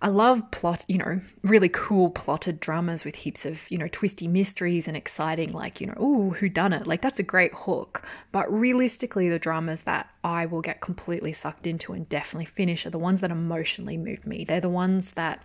[0.02, 4.26] I love plot, you know, really cool plotted dramas with heaps of, you know, twisty
[4.26, 6.86] mysteries and exciting, like, you know, oh, who done it?
[6.86, 8.02] Like that's a great hook.
[8.32, 12.90] But realistically, the dramas that I will get completely sucked into and definitely finish are
[12.90, 14.44] the ones that emotionally move me.
[14.44, 15.44] They're the ones that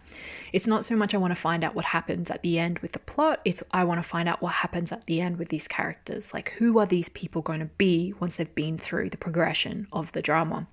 [0.54, 2.94] it's not so much I want to find out what happens at the end with
[2.94, 5.68] the plot, it's I want to find out what happens at the end with these
[5.68, 6.34] characters.
[6.34, 10.14] Like who are these people going to be once they've been through the progression of
[10.14, 10.68] the drama?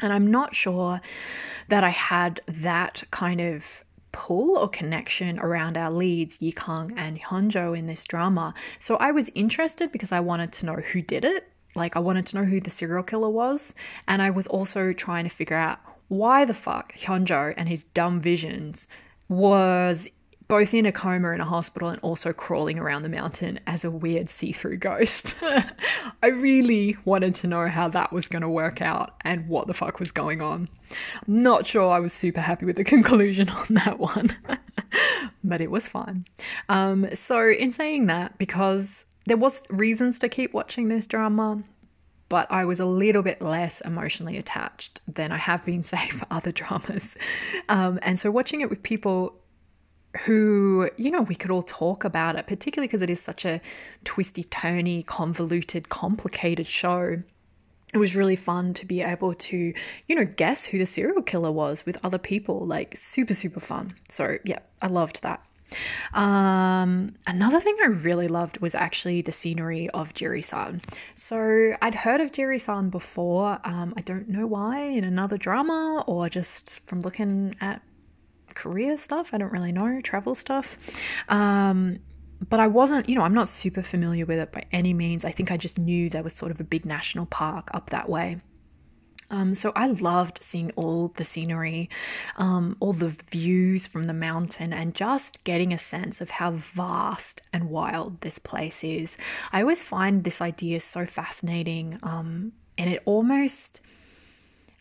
[0.00, 1.00] And I'm not sure
[1.68, 7.76] that I had that kind of pull or connection around our leads, Yikang and Hyunjo,
[7.76, 8.54] in this drama.
[8.78, 11.48] So I was interested because I wanted to know who did it.
[11.74, 13.74] Like, I wanted to know who the serial killer was.
[14.08, 18.20] And I was also trying to figure out why the fuck Hyunjo and his dumb
[18.20, 18.88] visions
[19.28, 20.08] was
[20.48, 23.90] both in a coma in a hospital and also crawling around the mountain as a
[23.90, 25.34] weird see through ghost.
[26.22, 29.74] I really wanted to know how that was going to work out and what the
[29.74, 30.68] fuck was going on.
[31.26, 34.36] Not sure I was super happy with the conclusion on that one,
[35.44, 36.26] but it was fine.
[36.68, 41.64] Um, so, in saying that, because there was reasons to keep watching this drama,
[42.28, 46.26] but I was a little bit less emotionally attached than I have been, say, for
[46.30, 47.16] other dramas.
[47.68, 49.34] Um, and so watching it with people
[50.24, 53.60] who, you know, we could all talk about it, particularly because it is such a
[54.04, 57.22] twisty, turny, convoluted, complicated show.
[57.94, 59.72] It was really fun to be able to,
[60.08, 62.66] you know, guess who the serial killer was with other people.
[62.66, 63.94] Like, super, super fun.
[64.08, 65.42] So, yeah, I loved that.
[66.14, 70.80] Um, another thing I really loved was actually the scenery of Jiri-san.
[71.14, 73.58] So I'd heard of Jiri-san before.
[73.64, 77.82] Um, I don't know why in another drama or just from looking at
[78.56, 79.30] career stuff.
[79.32, 80.76] I don't really know, travel stuff.
[81.28, 82.00] Um,
[82.48, 85.24] but I wasn't, you know, I'm not super familiar with it by any means.
[85.24, 88.08] I think I just knew there was sort of a big national park up that
[88.08, 88.40] way.
[89.30, 91.90] Um, so I loved seeing all the scenery,
[92.36, 97.42] um, all the views from the mountain, and just getting a sense of how vast
[97.52, 99.16] and wild this place is.
[99.52, 103.80] I always find this idea so fascinating, um, and it almost,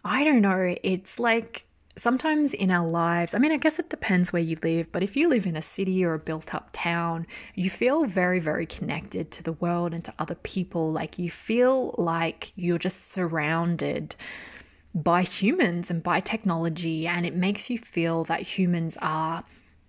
[0.04, 1.65] I don't know, it's like
[1.98, 5.16] sometimes in our lives, I mean, I guess it depends where you live, but if
[5.16, 9.32] you live in a city or a built up town, you feel very, very connected
[9.32, 10.92] to the world and to other people.
[10.92, 14.16] Like you feel like you're just surrounded
[14.94, 19.44] by humans and by technology, and it makes you feel that humans are.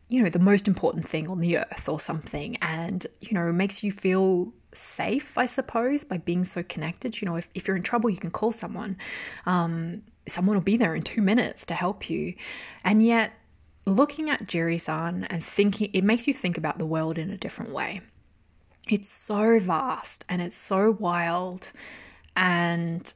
[0.08, 3.82] You know, the most important thing on the earth or something, and you know, makes
[3.82, 7.20] you feel safe, I suppose, by being so connected.
[7.20, 8.98] You know, if, if you're in trouble, you can call someone.
[9.46, 12.34] Um, someone will be there in two minutes to help you.
[12.84, 13.32] And yet,
[13.86, 17.36] looking at Jiri san and thinking, it makes you think about the world in a
[17.36, 18.00] different way.
[18.88, 21.72] It's so vast and it's so wild.
[22.36, 23.12] And,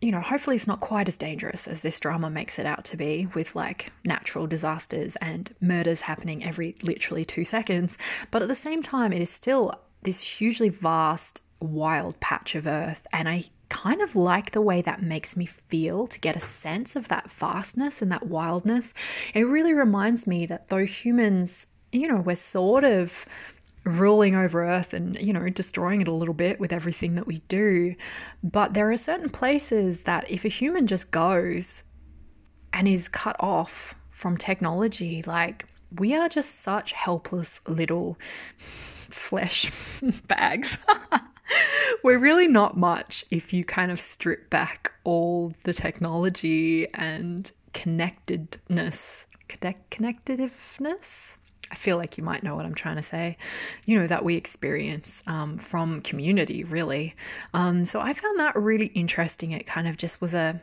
[0.00, 2.96] you know, hopefully it's not quite as dangerous as this drama makes it out to
[2.96, 7.96] be with like natural disasters and murders happening every literally two seconds.
[8.30, 13.06] But at the same time, it is still this hugely vast, wild patch of earth.
[13.12, 16.96] And I kind of like the way that makes me feel to get a sense
[16.96, 18.94] of that vastness and that wildness.
[19.34, 23.26] It really reminds me that though humans, you know, we're sort of
[23.84, 27.38] ruling over earth and you know destroying it a little bit with everything that we
[27.48, 27.94] do
[28.42, 31.82] but there are certain places that if a human just goes
[32.72, 35.66] and is cut off from technology like
[35.98, 38.18] we are just such helpless little
[38.56, 39.70] flesh
[40.28, 40.78] bags
[42.04, 49.26] we're really not much if you kind of strip back all the technology and connectedness,
[49.48, 51.36] connect- connectiveness.
[51.70, 53.36] I feel like you might know what I'm trying to say,
[53.86, 57.16] you know, that we experience um, from community, really.
[57.52, 59.52] Um, so I found that really interesting.
[59.52, 60.60] It kind of just was a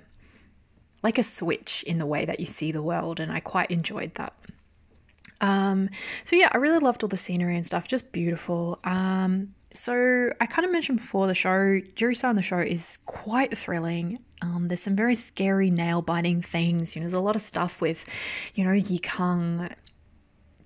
[1.04, 4.14] like a switch in the way that you see the world, and I quite enjoyed
[4.16, 4.34] that.
[5.42, 5.90] Um,
[6.24, 8.80] so yeah, I really loved all the scenery and stuff, just beautiful.
[8.84, 14.20] Um, so I kind of mentioned before the show, Jiri-san the show is quite thrilling.
[14.42, 16.96] Um, there's some very scary, nail-biting things.
[16.96, 18.06] You know, there's a lot of stuff with,
[18.56, 19.74] you know, Yikang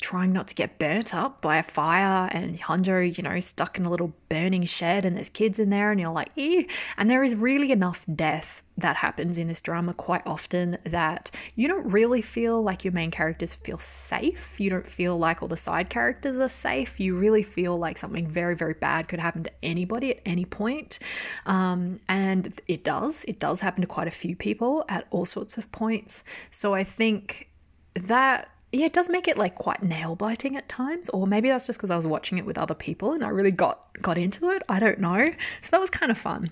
[0.01, 3.85] trying not to get burnt up by a fire and Hyunjo, you know, stuck in
[3.85, 6.65] a little burning shed and there's kids in there and you're like, ew.
[6.97, 11.67] And there is really enough death that happens in this drama quite often that you
[11.67, 14.59] don't really feel like your main characters feel safe.
[14.59, 16.99] You don't feel like all the side characters are safe.
[16.99, 20.99] You really feel like something very, very bad could happen to anybody at any point.
[21.45, 23.23] Um, and it does.
[23.27, 26.23] It does happen to quite a few people at all sorts of points.
[26.51, 27.49] So I think
[27.93, 31.67] that yeah, it does make it like quite nail biting at times, or maybe that's
[31.67, 34.49] just because I was watching it with other people and I really got got into
[34.51, 34.61] it.
[34.69, 35.27] I don't know.
[35.61, 36.51] So that was kind of fun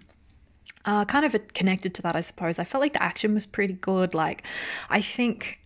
[0.85, 2.59] uh, kind of connected to that, I suppose.
[2.59, 4.13] I felt like the action was pretty good.
[4.13, 4.43] Like,
[4.89, 5.59] I think,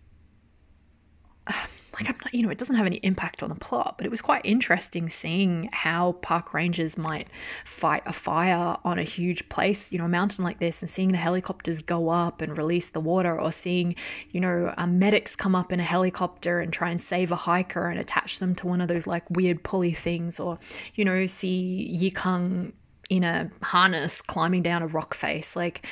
[1.94, 4.10] like, I'm not, you know, it doesn't have any impact on the plot, but it
[4.10, 7.28] was quite interesting seeing how park rangers might
[7.66, 11.12] fight a fire on a huge place, you know, a mountain like this, and seeing
[11.12, 13.96] the helicopters go up and release the water, or seeing,
[14.32, 17.90] you know, um, medics come up in a helicopter and try and save a hiker
[17.90, 20.60] and attach them to one of those like weird pulley things, or,
[20.96, 22.74] you know, see Yikang
[23.10, 25.56] in a harness climbing down a rock face.
[25.56, 25.88] Like,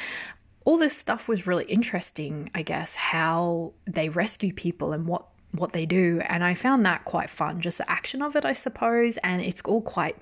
[0.65, 5.73] all this stuff was really interesting, I guess, how they rescue people and what what
[5.73, 6.21] they do.
[6.25, 9.17] And I found that quite fun, just the action of it, I suppose.
[9.17, 10.15] And it's all quite,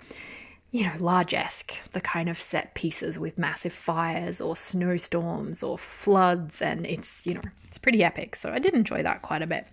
[0.71, 5.77] you know, large esque, the kind of set pieces with massive fires or snowstorms or
[5.77, 6.61] floods.
[6.61, 8.35] And it's, you know, it's pretty epic.
[8.35, 9.67] So I did enjoy that quite a bit.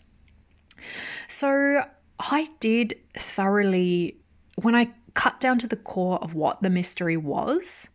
[1.28, 1.84] So
[2.18, 4.16] I did thoroughly,
[4.56, 7.88] when I cut down to the core of what the mystery was,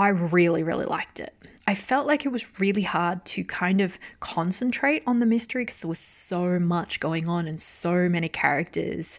[0.00, 1.34] I really, really liked it.
[1.66, 5.80] I felt like it was really hard to kind of concentrate on the mystery because
[5.80, 9.18] there was so much going on and so many characters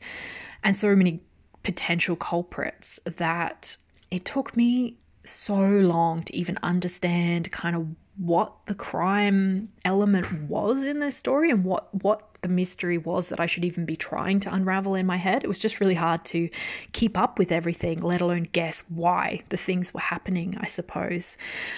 [0.64, 1.22] and so many
[1.62, 3.78] potential culprits that
[4.10, 7.86] it took me so long to even understand kind of
[8.18, 13.40] what the crime element was in this story and what what the mystery was that
[13.40, 15.44] I should even be trying to unravel in my head.
[15.44, 16.50] It was just really hard to
[16.92, 21.38] keep up with everything, let alone guess why the things were happening, I suppose.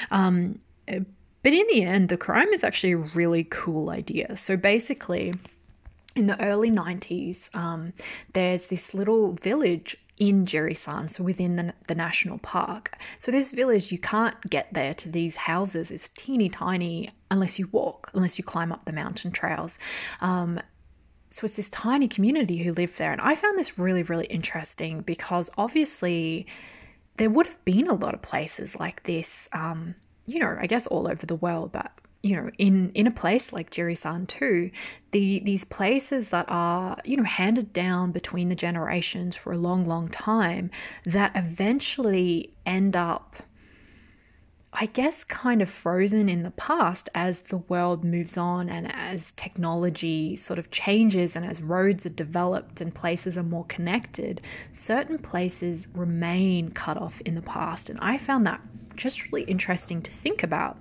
[0.09, 4.37] Um, but in the end, the crime is actually a really cool idea.
[4.37, 5.33] So basically,
[6.15, 7.91] in the early 90s, um,
[8.31, 12.97] there's this little village in Jirisan, so within the, the national park.
[13.19, 15.91] So this village, you can't get there to these houses.
[15.91, 19.79] It's teeny tiny unless you walk, unless you climb up the mountain trails.
[20.21, 20.59] Um,
[21.31, 23.11] so it's this tiny community who live there.
[23.11, 26.45] And I found this really, really interesting because obviously
[27.17, 29.95] there would have been a lot of places like this, um,
[30.27, 31.91] you know, I guess all over the world, but
[32.23, 34.71] you know, in in a place like Jirisan too,
[35.11, 39.83] the these places that are you know handed down between the generations for a long,
[39.83, 40.71] long time
[41.03, 43.43] that eventually end up
[44.75, 49.31] I guess, kind of frozen in the past as the world moves on and as
[49.33, 55.19] technology sort of changes and as roads are developed and places are more connected, certain
[55.19, 57.87] places remain cut off in the past.
[57.87, 58.61] And I found that
[58.95, 60.77] just really interesting to think about.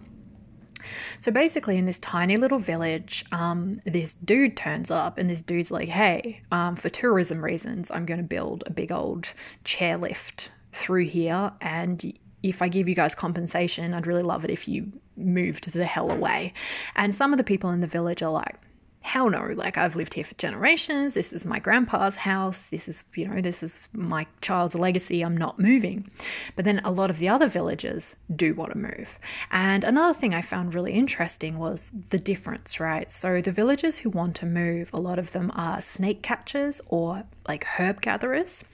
[1.20, 5.70] So basically, in this tiny little village, um, this dude turns up, and this dude's
[5.70, 9.28] like, "Hey, um, for tourism reasons, I'm going to build a big old
[9.64, 12.12] chairlift through here, and
[12.42, 16.10] if I give you guys compensation, I'd really love it if you moved the hell
[16.10, 16.52] away.
[16.96, 18.56] And some of the people in the village are like,
[19.02, 21.14] hell no, like I've lived here for generations.
[21.14, 22.68] This is my grandpa's house.
[22.70, 25.22] This is, you know, this is my child's legacy.
[25.22, 26.10] I'm not moving.
[26.56, 29.18] But then a lot of the other villagers do want to move.
[29.50, 33.10] And another thing I found really interesting was the difference, right?
[33.12, 37.24] So the villagers who want to move, a lot of them are snake catchers or
[37.48, 38.64] like herb gatherers.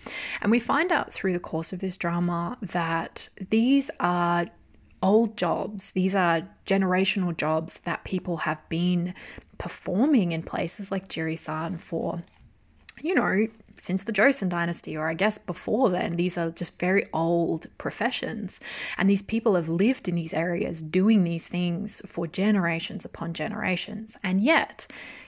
[0.40, 4.46] And we find out through the course of this drama that these are
[5.02, 5.92] old jobs.
[5.92, 9.14] These are generational jobs that people have been
[9.58, 12.22] performing in places like Jirisan for,
[13.00, 13.48] you know,
[13.80, 16.16] since the Joseon dynasty, or I guess before then.
[16.16, 18.60] These are just very old professions.
[18.96, 24.16] And these people have lived in these areas doing these things for generations upon generations.
[24.22, 24.86] And yet,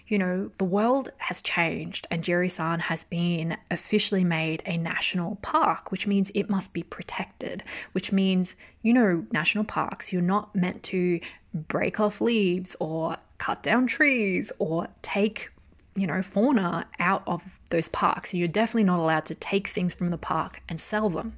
[0.09, 5.93] you know, the world has changed and Jirisan has been officially made a national park,
[5.93, 7.63] which means it must be protected,
[7.93, 11.21] which means, you know, national parks, you're not meant to
[11.55, 15.51] break off leaves or cut down trees or take,
[15.95, 18.35] you know, fauna out of those parks.
[18.35, 21.35] You're definitely not allowed to take things from the park and sell them.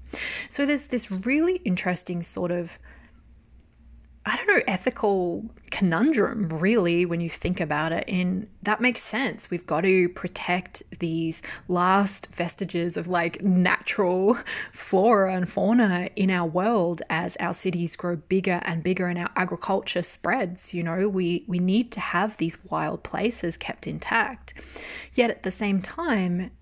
[0.50, 2.78] So there's this really interesting sort of
[4.24, 8.04] I don't know, ethical conundrum, really, when you think about it.
[8.06, 9.50] And that makes sense.
[9.50, 14.38] We've got to protect these last vestiges of like natural
[14.70, 19.30] flora and fauna in our world as our cities grow bigger and bigger and our
[19.34, 20.72] agriculture spreads.
[20.72, 24.54] You know, we, we need to have these wild places kept intact.
[25.14, 26.52] Yet at the same time,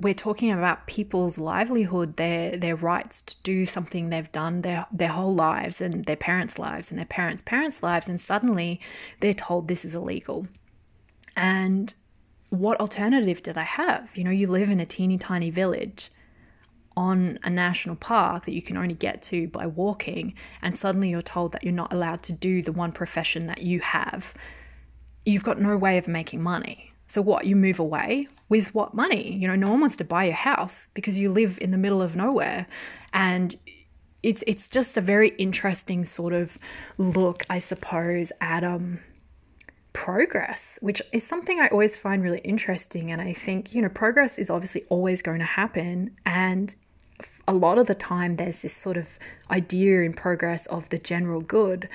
[0.00, 5.08] we're talking about people's livelihood, their their rights to do something they've done their their
[5.08, 8.80] whole lives and their parents' lives and their parents' parents' lives, and suddenly
[9.20, 10.48] they're told this is illegal.
[11.36, 11.94] And
[12.50, 14.08] what alternative do they have?
[14.14, 16.10] You know, you live in a teeny tiny village
[16.96, 21.22] on a national park that you can only get to by walking, and suddenly you're
[21.22, 24.34] told that you're not allowed to do the one profession that you have.
[25.24, 26.93] You've got no way of making money.
[27.06, 27.46] So what?
[27.46, 29.32] You move away with what money?
[29.32, 32.02] You know, no one wants to buy your house because you live in the middle
[32.02, 32.66] of nowhere.
[33.12, 33.58] And
[34.22, 36.58] it's it's just a very interesting sort of
[36.96, 39.00] look, I suppose, at um
[39.92, 43.10] progress, which is something I always find really interesting.
[43.10, 46.10] And I think, you know, progress is obviously always going to happen.
[46.26, 46.74] And
[47.46, 49.18] a lot of the time, there's this sort of
[49.50, 51.88] idea in progress of the general good.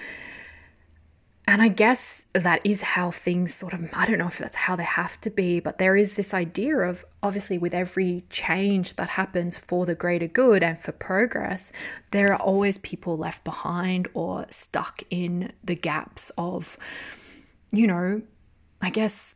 [1.50, 4.76] And I guess that is how things sort of, I don't know if that's how
[4.76, 9.10] they have to be, but there is this idea of obviously with every change that
[9.10, 11.72] happens for the greater good and for progress,
[12.12, 16.78] there are always people left behind or stuck in the gaps of,
[17.72, 18.22] you know,
[18.80, 19.34] I guess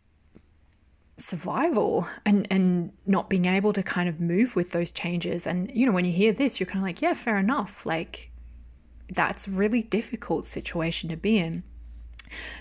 [1.17, 5.47] survival and and not being able to kind of move with those changes.
[5.47, 7.87] And you know when you hear this you're kind of like yeah fair enough.
[7.87, 8.29] Like
[9.09, 11.63] that's really difficult situation to be in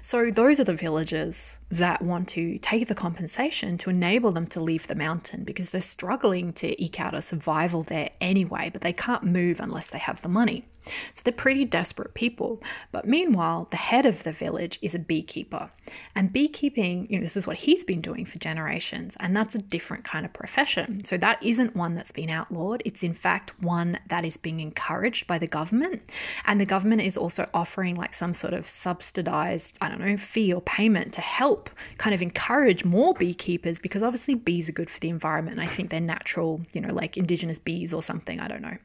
[0.02, 4.60] so, those are the villagers that want to take the compensation to enable them to
[4.60, 8.92] leave the mountain because they're struggling to eke out a survival there anyway, but they
[8.92, 10.66] can't move unless they have the money.
[11.12, 12.62] So they're pretty desperate people.
[12.90, 15.70] But meanwhile, the head of the village is a beekeeper.
[16.14, 19.58] And beekeeping, you know, this is what he's been doing for generations, and that's a
[19.58, 21.04] different kind of profession.
[21.04, 22.82] So that isn't one that's been outlawed.
[22.84, 26.02] It's in fact one that is being encouraged by the government.
[26.44, 30.52] And the government is also offering like some sort of subsidized, I don't know, fee
[30.52, 31.61] or payment to help
[31.98, 35.60] kind of encourage more beekeepers because obviously bees are good for the environment.
[35.60, 38.40] I think they're natural, you know, like indigenous bees or something.
[38.40, 38.76] I don't know.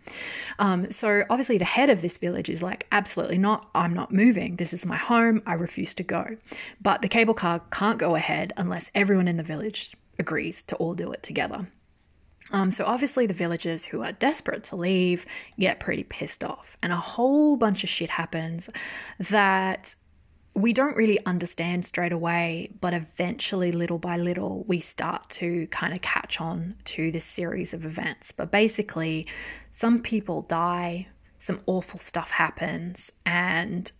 [0.59, 3.69] Um, so obviously the head head of this village is like, absolutely not.
[3.73, 4.57] I'm not moving.
[4.57, 5.41] This is my home.
[5.45, 6.37] I refuse to go.
[6.81, 10.93] But the cable car can't go ahead unless everyone in the village agrees to all
[10.93, 11.67] do it together.
[12.51, 15.25] Um, so obviously the villagers who are desperate to leave
[15.59, 18.69] get pretty pissed off, and a whole bunch of shit happens
[19.19, 19.95] that
[20.57, 25.93] we don't really understand straight away, but eventually, little by little, we start to kind
[25.93, 28.31] of catch on to this series of events.
[28.31, 29.27] But basically,
[29.77, 33.91] some people die, some awful stuff happens and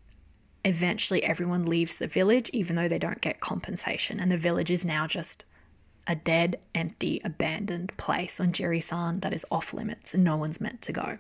[0.66, 4.20] eventually everyone leaves the village even though they don't get compensation.
[4.20, 5.46] And the village is now just
[6.08, 10.16] a dead empty abandoned place on Jirisan that is off limits.
[10.16, 11.20] And no one's meant to go.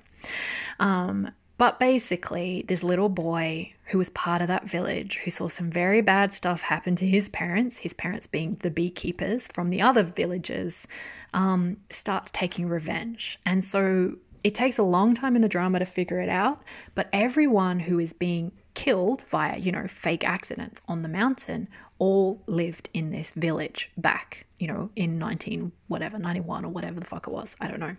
[0.80, 5.72] Um, But basically, this little boy who was part of that village, who saw some
[5.72, 10.03] very bad stuff happen to his parents, his parents being the beekeepers from the other
[10.03, 10.88] villages,
[11.34, 13.39] um, starts taking revenge.
[13.45, 16.62] And so it takes a long time in the drama to figure it out,
[16.95, 22.43] but everyone who is being killed via, you know, fake accidents on the mountain all
[22.45, 27.28] lived in this village back, you know, in 19 whatever, 91 or whatever the fuck
[27.28, 27.55] it was.
[27.60, 27.95] I don't know.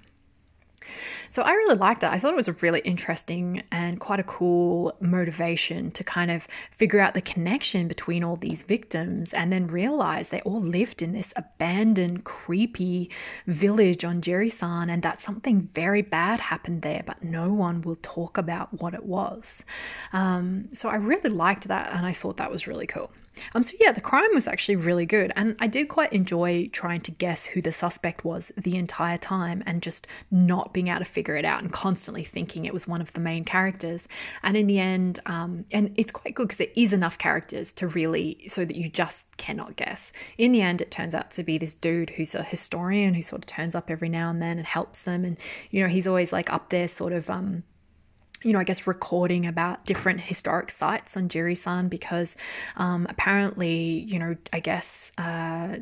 [1.31, 2.13] So I really liked that.
[2.13, 6.49] I thought it was a really interesting and quite a cool motivation to kind of
[6.73, 11.13] figure out the connection between all these victims and then realize they all lived in
[11.13, 13.11] this abandoned, creepy
[13.47, 18.39] village on Jirisan and that something very bad happened there, but no one will talk
[18.39, 19.65] about what it was.
[20.13, 23.11] Um, so I really liked that and I thought that was really cool.
[23.55, 27.01] Um, so yeah, the crime was actually really good, and I did quite enjoy trying
[27.03, 31.05] to guess who the suspect was the entire time, and just not being able to
[31.05, 34.09] figure it out, and constantly thinking it was one of the main characters.
[34.43, 37.87] And in the end, um, and it's quite good because there is enough characters to
[37.87, 40.13] really so that you just cannot guess.
[40.37, 43.43] In the end, it turns out to be this dude who's a historian who sort
[43.43, 45.37] of turns up every now and then and helps them, and
[45.71, 47.63] you know he's always like up there, sort of um
[48.43, 52.37] you know, I guess recording about different historic sites on Jirisan because
[52.77, 55.79] um, apparently, you know, I guess uh,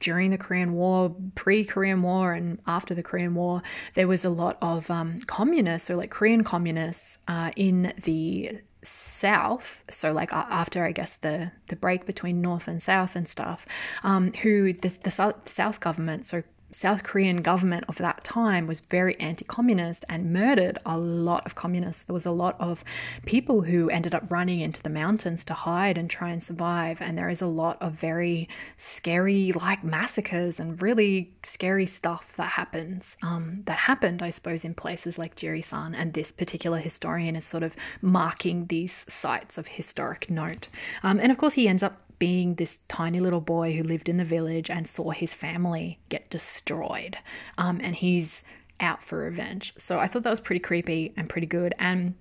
[0.00, 3.62] during the Korean War, pre Korean War, and after the Korean War,
[3.94, 9.82] there was a lot of um, communists or like Korean communists uh, in the south
[9.90, 13.66] so like after i guess the the break between north and south and stuff
[14.04, 18.80] um, who the, the south, south government so South Korean government of that time was
[18.80, 22.02] very anti communist and murdered a lot of communists.
[22.02, 22.84] There was a lot of
[23.24, 27.00] people who ended up running into the mountains to hide and try and survive.
[27.00, 32.50] And there is a lot of very scary, like massacres and really scary stuff that
[32.50, 33.16] happens.
[33.22, 35.94] Um, that happened, I suppose, in places like Jirisan.
[35.96, 40.68] And this particular historian is sort of marking these sites of historic note.
[41.02, 44.16] Um, and of course, he ends up being this tiny little boy who lived in
[44.16, 47.18] the village and saw his family get destroyed.
[47.58, 48.42] Um, and he's
[48.80, 49.74] out for revenge.
[49.78, 51.74] So I thought that was pretty creepy and pretty good.
[51.78, 52.14] And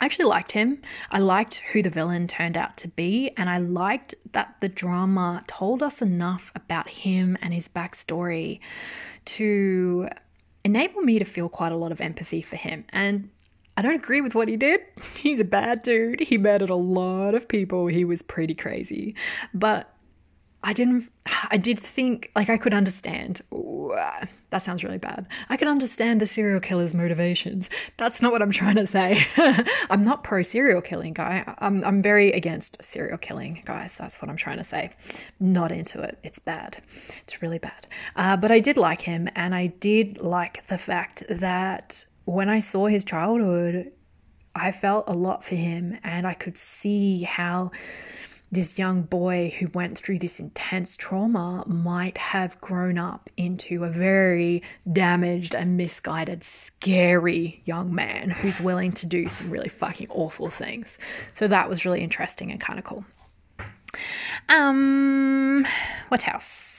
[0.00, 0.82] I actually liked him.
[1.10, 5.42] I liked who the villain turned out to be, and I liked that the drama
[5.46, 8.60] told us enough about him and his backstory
[9.24, 10.08] to
[10.64, 12.84] enable me to feel quite a lot of empathy for him.
[12.90, 13.30] And
[13.76, 14.80] I don't agree with what he did.
[15.16, 16.20] He's a bad dude.
[16.20, 17.86] He murdered a lot of people.
[17.86, 19.14] He was pretty crazy.
[19.52, 19.92] But
[20.62, 21.10] I didn't,
[21.50, 23.40] I did think, like, I could understand.
[23.52, 23.94] Ooh,
[24.50, 25.26] that sounds really bad.
[25.48, 27.70] I could understand the serial killer's motivations.
[27.98, 29.24] That's not what I'm trying to say.
[29.90, 31.44] I'm not pro serial killing, guy.
[31.58, 33.92] I'm, I'm very against serial killing, guys.
[33.96, 34.92] That's what I'm trying to say.
[35.38, 36.18] Not into it.
[36.24, 36.82] It's bad.
[37.22, 37.86] It's really bad.
[38.16, 42.58] Uh, but I did like him, and I did like the fact that when I
[42.58, 43.92] saw his childhood,
[44.54, 47.70] I felt a lot for him and I could see how
[48.50, 53.88] this young boy who went through this intense trauma might have grown up into a
[53.88, 54.62] very
[54.92, 60.98] damaged and misguided, scary young man who's willing to do some really fucking awful things.
[61.34, 63.04] So that was really interesting and kind of cool.
[64.48, 65.66] Um,
[66.08, 66.75] what else?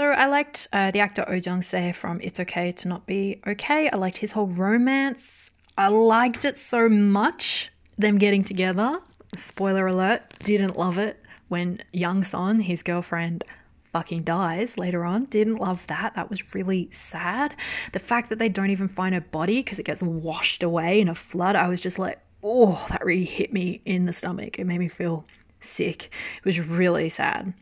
[0.00, 3.38] So I liked uh, the actor Oh Jung Se from It's Okay to Not Be
[3.46, 3.90] Okay.
[3.90, 5.50] I liked his whole romance.
[5.76, 8.98] I liked it so much, them getting together.
[9.36, 13.44] Spoiler alert, didn't love it when Young Son, his girlfriend,
[13.92, 15.26] fucking dies later on.
[15.26, 16.14] Didn't love that.
[16.14, 17.54] That was really sad.
[17.92, 21.08] The fact that they don't even find her body because it gets washed away in
[21.08, 24.58] a flood, I was just like, oh, that really hit me in the stomach.
[24.58, 25.26] It made me feel
[25.60, 26.12] sick.
[26.38, 27.52] It was really sad.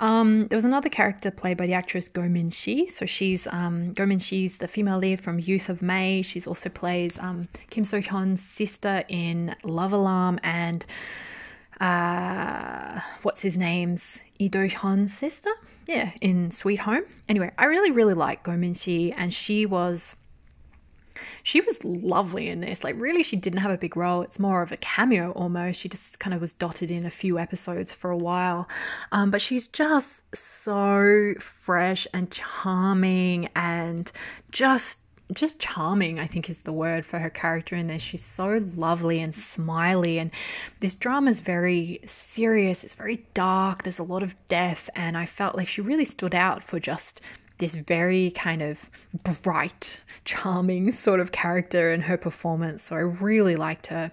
[0.00, 2.86] Um, there was another character played by the actress Go Min Shi.
[2.88, 6.22] So she's um, Go Min Shi's the female lead from Youth of May.
[6.22, 10.84] She's also plays um, Kim So Hyun's sister in Love Alarm and
[11.80, 15.50] uh, what's his name's Lee Do Hyun's sister.
[15.86, 17.02] Yeah, in Sweet Home.
[17.28, 20.16] Anyway, I really really like Go Min Shi, and she was
[21.42, 22.84] she was lovely in this.
[22.84, 24.22] Like, really, she didn't have a big role.
[24.22, 25.80] It's more of a cameo almost.
[25.80, 28.68] She just kind of was dotted in a few episodes for a while.
[29.10, 34.10] Um, but she's just so fresh and charming and
[34.50, 35.00] just
[35.32, 38.02] just charming, I think is the word for her character in this.
[38.02, 40.30] She's so lovely and smiley, and
[40.80, 45.26] this drama is very serious, it's very dark, there's a lot of death, and I
[45.26, 47.20] felt like she really stood out for just
[47.62, 48.90] this very kind of
[49.42, 52.82] bright, charming sort of character in her performance.
[52.82, 54.10] So I really liked her.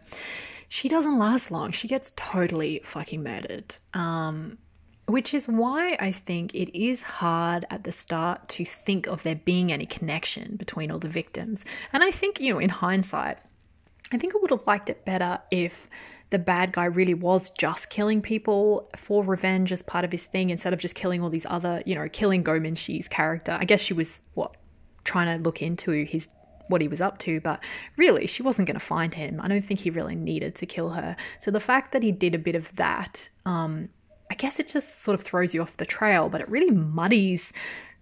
[0.68, 1.72] She doesn't last long.
[1.72, 3.76] She gets totally fucking murdered.
[3.96, 4.60] Um,
[5.08, 9.34] which is why I think it is hard at the start to think of there
[9.34, 11.66] being any connection between all the victims.
[11.92, 13.40] And I think, you know, in hindsight,
[14.12, 15.90] I think I would have liked it better if
[16.30, 20.50] the bad guy really was just killing people for revenge as part of his thing
[20.50, 23.58] instead of just killing all these other, you know, killing Go Min Shi's character.
[23.60, 24.56] I guess she was what
[25.04, 26.30] trying to look into his
[26.68, 27.64] what he was up to, but
[27.98, 29.42] really she wasn't going to find him.
[29.42, 31.16] I don't think he really needed to kill her.
[31.40, 33.90] So the fact that he did a bit of that um,
[34.32, 37.52] I guess it just sort of throws you off the trail, but it really muddies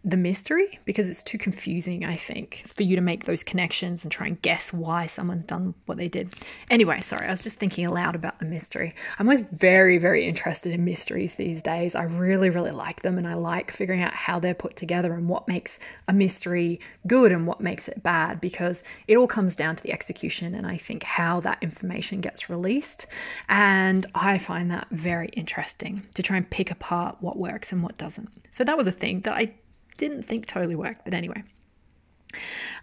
[0.03, 4.11] the mystery because it's too confusing, I think, for you to make those connections and
[4.11, 6.33] try and guess why someone's done what they did.
[6.69, 8.95] Anyway, sorry, I was just thinking aloud about the mystery.
[9.19, 11.93] I'm always very, very interested in mysteries these days.
[11.93, 15.27] I really, really like them and I like figuring out how they're put together and
[15.27, 19.75] what makes a mystery good and what makes it bad because it all comes down
[19.75, 23.07] to the execution and I think how that information gets released.
[23.49, 27.97] And I find that very interesting to try and pick apart what works and what
[27.97, 28.29] doesn't.
[28.51, 29.53] So that was a thing that I
[29.97, 31.43] didn't think totally worked, but anyway.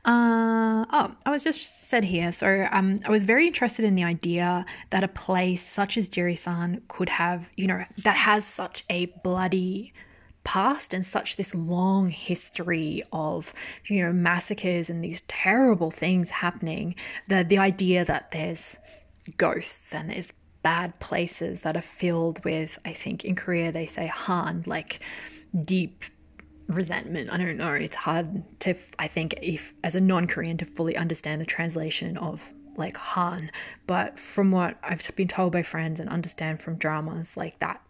[0.04, 2.32] Uh, oh, I was just said here.
[2.32, 6.82] So um, I was very interested in the idea that a place such as Jirisan
[6.88, 9.94] could have, you know, that has such a bloody
[10.44, 13.52] past and such this long history of
[13.86, 16.94] you know massacres and these terrible things happening
[17.28, 18.76] the the idea that there's
[19.38, 20.28] ghosts and there's
[20.62, 25.00] bad places that are filled with i think in korea they say han like
[25.62, 26.04] deep
[26.68, 27.30] resentment.
[27.30, 27.72] I don't know.
[27.72, 32.16] It's hard to, I think, if as a non Korean, to fully understand the translation
[32.16, 33.50] of like Han.
[33.86, 37.80] But from what I've been told by friends and understand from dramas, like that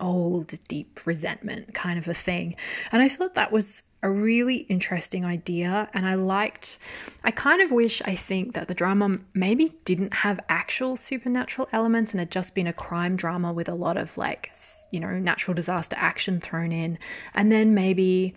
[0.00, 2.56] old, deep resentment kind of a thing.
[2.92, 5.88] And I thought that was a really interesting idea.
[5.92, 6.78] And I liked,
[7.24, 12.12] I kind of wish, I think, that the drama maybe didn't have actual supernatural elements
[12.12, 14.52] and had just been a crime drama with a lot of like
[14.90, 16.98] you know, natural disaster action thrown in,
[17.34, 18.34] and then maybe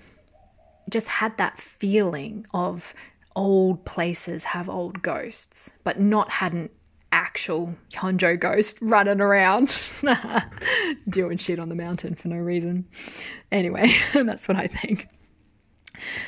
[0.90, 2.94] just had that feeling of
[3.36, 6.70] old places have old ghosts, but not had an
[7.22, 9.80] actual Hyunjo ghost running around
[11.10, 12.88] doing shit on the mountain for no reason.
[13.52, 15.08] Anyway, that's what I think.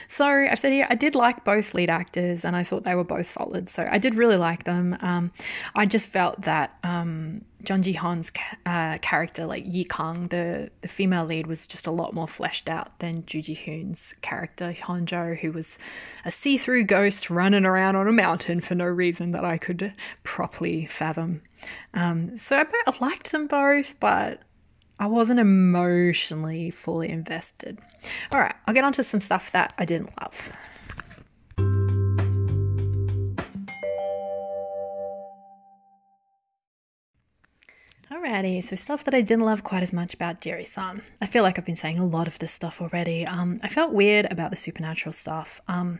[0.07, 3.03] So I've said here, I did like both lead actors and I thought they were
[3.03, 3.69] both solid.
[3.69, 4.97] So I did really like them.
[5.01, 5.31] Um,
[5.75, 8.31] I just felt that um, Jun Ji Hyun's
[8.65, 12.69] uh, character, like Yi Kang, the, the female lead, was just a lot more fleshed
[12.69, 15.77] out than Ju Ji Hoon's character, Hyunjo, who was
[16.25, 19.93] a see through ghost running around on a mountain for no reason that I could
[20.23, 21.41] properly fathom.
[21.93, 24.41] Um, so I, I liked them both, but
[25.03, 27.77] I wasn't emotionally fully invested.
[28.31, 30.57] All right, I'll get on to some stuff that I didn't love.
[38.09, 41.01] Alrighty, so stuff that I didn't love quite as much about Jiri-san.
[41.19, 43.27] I feel like I've been saying a lot of this stuff already.
[43.27, 45.59] Um, I felt weird about the supernatural stuff.
[45.67, 45.99] Um,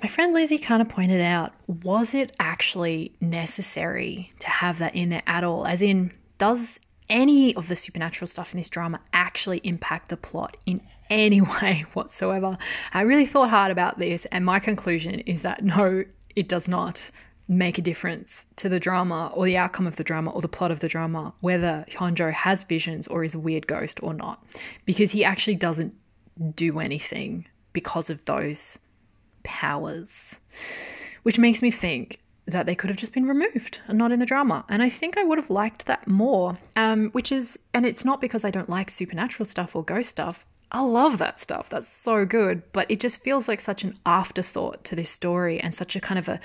[0.00, 5.10] my friend Lizzie kind of pointed out, was it actually necessary to have that in
[5.10, 5.66] there at all?
[5.66, 10.56] As in, does any of the supernatural stuff in this drama actually impact the plot
[10.66, 10.80] in
[11.10, 12.58] any way whatsoever.
[12.92, 17.10] I really thought hard about this, and my conclusion is that no, it does not
[17.46, 20.70] make a difference to the drama or the outcome of the drama or the plot
[20.70, 24.42] of the drama, whether Hyunjo has visions or is a weird ghost or not,
[24.86, 25.94] because he actually doesn't
[26.56, 28.78] do anything because of those
[29.42, 30.36] powers.
[31.22, 34.26] Which makes me think that they could have just been removed and not in the
[34.26, 34.64] drama.
[34.68, 36.58] And I think I would have liked that more.
[36.76, 40.44] Um, which is, and it's not because I don't like supernatural stuff or ghost stuff.
[40.70, 41.68] I love that stuff.
[41.68, 42.62] That's so good.
[42.72, 46.18] But it just feels like such an afterthought to this story and such a kind
[46.18, 46.40] of a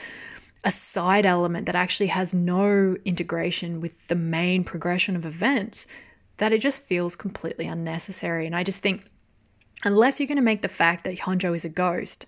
[0.66, 5.88] a side element that actually has no integration with the main progression of events
[6.38, 8.46] that it just feels completely unnecessary.
[8.46, 9.06] And I just think
[9.86, 12.26] unless you're going to make the fact that Hyunjo is a ghost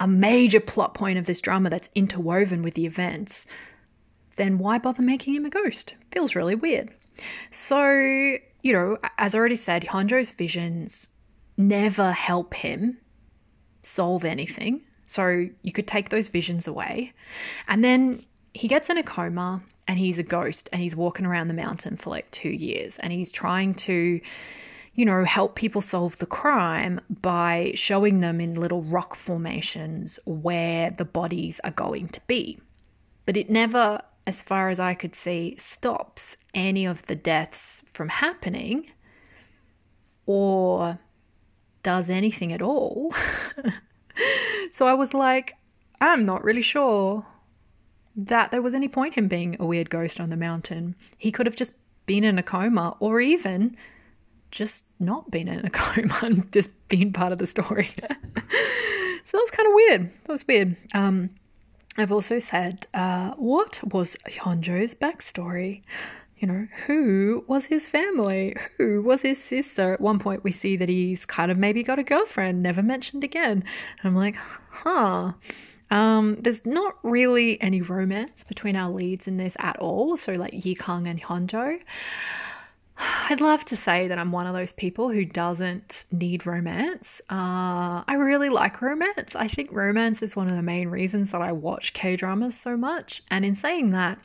[0.00, 3.46] a major plot point of this drama that's interwoven with the events,
[4.36, 5.94] then why bother making him a ghost?
[6.12, 6.90] Feels really weird.
[7.50, 11.08] So, you know, as I already said, Hyunjo's visions
[11.56, 12.98] never help him
[13.82, 14.82] solve anything.
[15.06, 17.12] So you could take those visions away.
[17.68, 21.48] And then he gets in a coma and he's a ghost and he's walking around
[21.48, 24.20] the mountain for like two years and he's trying to
[24.96, 30.90] you know, help people solve the crime by showing them in little rock formations where
[30.90, 32.58] the bodies are going to be.
[33.26, 38.08] But it never, as far as I could see, stops any of the deaths from
[38.08, 38.90] happening
[40.24, 40.98] or
[41.82, 43.12] does anything at all.
[44.72, 45.52] so I was like,
[46.00, 47.26] I'm not really sure
[48.16, 50.94] that there was any point him being a weird ghost on the mountain.
[51.18, 51.74] He could have just
[52.06, 53.76] been in a coma or even
[54.56, 57.90] just not been in a coma and just been part of the story.
[57.94, 60.10] so that was kind of weird.
[60.24, 60.76] That was weird.
[60.94, 61.30] Um,
[61.98, 65.82] I've also said, uh, what was Hyunjo's backstory?
[66.38, 68.56] You know, who was his family?
[68.76, 69.94] Who was his sister?
[69.94, 73.24] At one point, we see that he's kind of maybe got a girlfriend, never mentioned
[73.24, 73.64] again.
[74.04, 75.32] I'm like, huh.
[75.90, 80.16] Um, there's not really any romance between our leads in this at all.
[80.16, 81.78] So, like Yi Kang and Hyunjo.
[83.30, 87.20] I'd love to say that I'm one of those people who doesn't need romance.
[87.30, 89.34] Uh, I really like romance.
[89.34, 92.76] I think romance is one of the main reasons that I watch K dramas so
[92.76, 93.22] much.
[93.30, 94.18] And in saying that,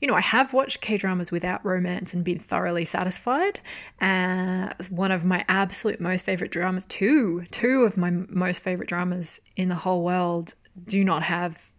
[0.00, 3.60] you know, I have watched K dramas without romance and been thoroughly satisfied.
[4.00, 9.40] Uh, one of my absolute most favorite dramas, two, two of my most favorite dramas
[9.56, 10.54] in the whole world
[10.86, 11.70] do not have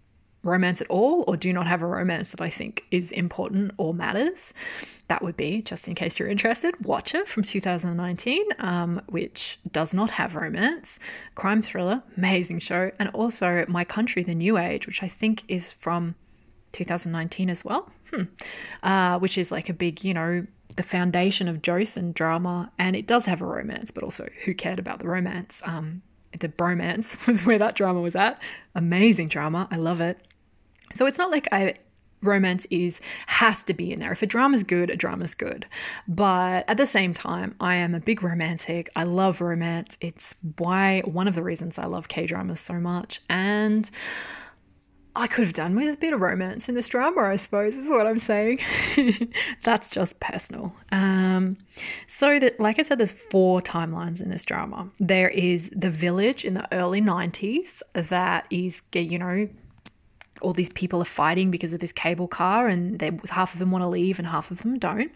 [0.44, 3.94] romance at all or do not have a romance that I think is important or
[3.94, 4.54] matters.
[5.08, 10.12] That would be, just in case you're interested, Watcher from 2019, um, which does not
[10.12, 11.00] have romance,
[11.36, 15.72] crime thriller, amazing show, and also My Country, The New Age, which I think is
[15.72, 16.16] from
[16.74, 18.24] 2019 as well, hmm.
[18.84, 20.46] uh, which is like a big, you know,
[20.76, 24.78] the foundation of Joseon drama, and it does have a romance, but also who cared
[24.78, 25.62] about the romance?
[25.66, 26.02] Um,
[26.38, 28.42] the bromance was where that drama was at.
[28.76, 30.20] Amazing drama, I love it.
[30.96, 31.76] So it's not like I
[32.22, 34.12] romance is has to be in there.
[34.12, 35.66] If a drama's good, a drama's good.
[36.08, 38.90] But at the same time, I am a big romantic.
[38.96, 39.98] I love romance.
[40.02, 43.22] It's why one of the reasons I love K-dramas so much.
[43.30, 43.90] And
[45.18, 47.90] I could have done with a bit of romance in this drama, I suppose, is
[47.90, 48.60] what I'm saying.
[49.64, 50.76] That's just personal.
[50.92, 51.58] Um,
[52.06, 54.88] so, that, like I said, there's four timelines in this drama.
[55.00, 59.50] There is the village in the early 90s that is, you know,
[60.40, 63.72] all these people are fighting because of this cable car, and they, half of them
[63.72, 65.12] want to leave and half of them don't.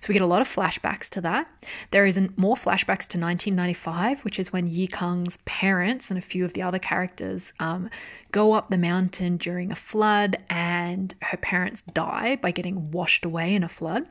[0.00, 1.46] So we get a lot of flashbacks to that.
[1.90, 6.44] There is more flashbacks to 1995, which is when Yi Kang's parents and a few
[6.44, 7.90] of the other characters um,
[8.32, 13.54] go up the mountain during a flood, and her parents die by getting washed away
[13.54, 14.06] in a flood.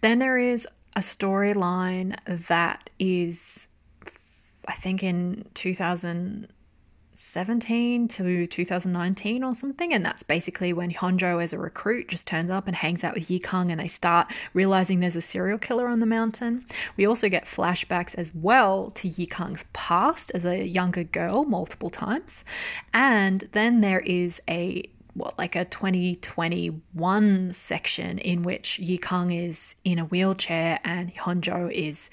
[0.00, 2.16] Then there is a storyline
[2.48, 3.66] that is,
[4.66, 6.48] I think, in 2000.
[7.16, 9.94] 2017 to 2019 or something.
[9.94, 13.30] And that's basically when Hyunjo, as a recruit, just turns up and hangs out with
[13.30, 16.66] Yi Kang and they start realizing there's a serial killer on the mountain.
[16.98, 21.88] We also get flashbacks as well to Yi Kang's past as a younger girl multiple
[21.88, 22.44] times.
[22.92, 29.74] And then there is a what like a 2021 section in which Yi Kang is
[29.84, 32.10] in a wheelchair and Hyunjo is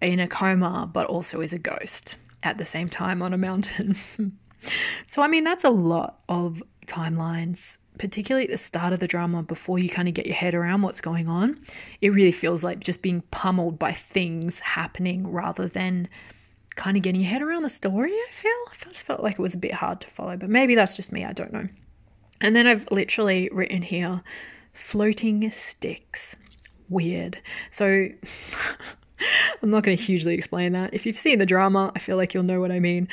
[0.00, 3.94] in a coma but also is a ghost at the same time on a mountain.
[5.06, 9.42] so, I mean, that's a lot of timelines, particularly at the start of the drama
[9.42, 11.60] before you kind of get your head around what's going on.
[12.00, 16.08] It really feels like just being pummeled by things happening rather than
[16.76, 18.12] kind of getting your head around the story.
[18.12, 20.74] I feel I just felt like it was a bit hard to follow, but maybe
[20.74, 21.24] that's just me.
[21.24, 21.68] I don't know.
[22.40, 24.22] And then I've literally written here
[24.72, 26.36] floating sticks.
[26.88, 27.40] Weird.
[27.70, 28.08] So
[29.62, 30.94] I'm not going to hugely explain that.
[30.94, 33.08] If you've seen the drama, I feel like you'll know what I mean.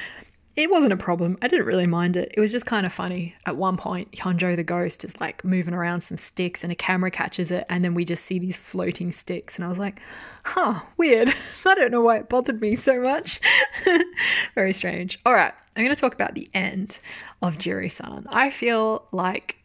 [0.55, 1.37] It wasn't a problem.
[1.43, 2.33] I didn't really mind it.
[2.35, 3.35] It was just kind of funny.
[3.45, 7.11] At one point, Hyunjo the ghost is like moving around some sticks and a camera
[7.11, 9.55] catches it, and then we just see these floating sticks.
[9.55, 10.01] And I was like,
[10.43, 11.29] huh, weird.
[11.65, 13.39] I don't know why it bothered me so much.
[14.55, 15.19] Very strange.
[15.27, 16.97] All right, I'm going to talk about the end
[17.43, 18.25] of Jiri san.
[18.31, 19.57] I feel like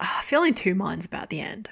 [0.00, 1.68] uh, I feel in two minds about the end.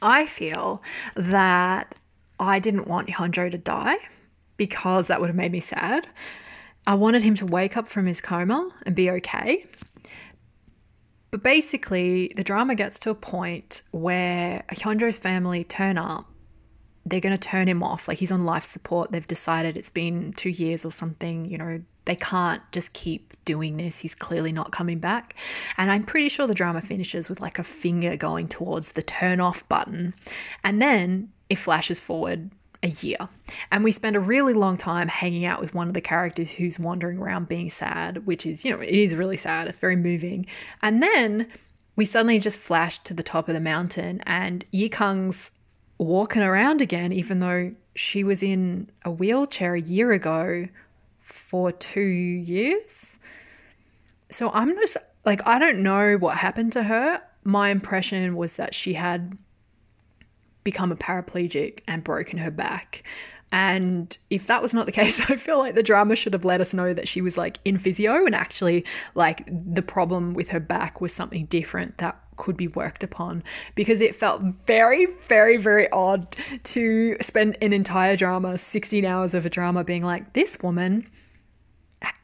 [0.00, 0.82] I feel
[1.16, 1.96] that
[2.38, 3.96] I didn't want Hyunjo to die
[4.56, 6.08] because that would have made me sad.
[6.86, 9.66] I wanted him to wake up from his coma and be okay.
[11.30, 16.26] But basically, the drama gets to a point where Hyunjo's family turn up.
[17.06, 18.06] They're going to turn him off.
[18.06, 19.10] Like he's on life support.
[19.10, 21.46] They've decided it's been two years or something.
[21.46, 23.98] You know, they can't just keep doing this.
[23.98, 25.34] He's clearly not coming back.
[25.76, 29.40] And I'm pretty sure the drama finishes with like a finger going towards the turn
[29.40, 30.14] off button.
[30.62, 32.50] And then it flashes forward
[32.82, 33.16] a year.
[33.72, 36.78] And we spend a really long time hanging out with one of the characters who's
[36.78, 39.68] wandering around being sad, which is, you know, it is really sad.
[39.68, 40.46] It's very moving.
[40.82, 41.48] And then
[41.96, 45.50] we suddenly just flash to the top of the mountain and Yi Kang's
[45.96, 50.68] walking around again, even though she was in a wheelchair a year ago
[51.24, 53.18] for two years.
[54.30, 57.20] So I'm just like, I don't know what happened to her.
[57.44, 59.36] My impression was that she had
[60.62, 63.04] become a paraplegic and broken her back.
[63.52, 66.60] And if that was not the case, I feel like the drama should have let
[66.60, 68.84] us know that she was like in physio and actually
[69.14, 73.42] like the problem with her back was something different that could be worked upon
[73.74, 79.46] because it felt very, very, very odd to spend an entire drama, 16 hours of
[79.46, 81.08] a drama, being like, this woman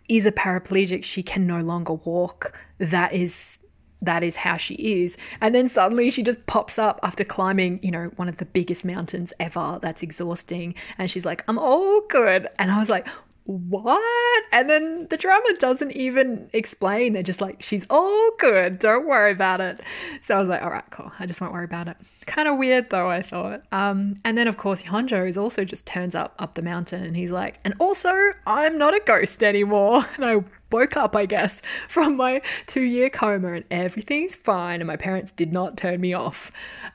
[0.08, 1.04] is a paraplegic.
[1.04, 2.58] She can no longer walk.
[2.78, 3.58] That is
[4.02, 5.16] that is how she is.
[5.40, 8.84] And then suddenly she just pops up after climbing, you know, one of the biggest
[8.84, 9.78] mountains ever.
[9.82, 10.74] That's exhausting.
[10.96, 12.48] And she's like, I'm all good.
[12.58, 13.06] And I was like,
[13.44, 14.44] what?
[14.52, 17.12] And then the drama doesn't even explain.
[17.12, 18.78] They're just like, she's all good.
[18.78, 19.80] Don't worry about it.
[20.24, 21.10] So I was like, all right, cool.
[21.18, 21.96] I just won't worry about it.
[22.26, 23.62] Kind of weird though, I thought.
[23.72, 27.16] Um, and then of course Hyunjo is also just turns up up the mountain and
[27.16, 28.12] he's like, and also
[28.46, 30.04] I'm not a ghost anymore.
[30.20, 34.86] And I woke up, I guess, from my two year coma and everything's fine and
[34.86, 36.52] my parents did not turn me off.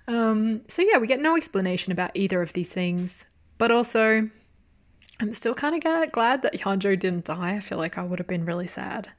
[0.08, 3.26] Um, so yeah, we get no explanation about either of these things.
[3.58, 4.30] But also,
[5.20, 7.56] I'm still kind of glad that Hyunjo didn't die.
[7.56, 9.10] I feel like I would have been really sad.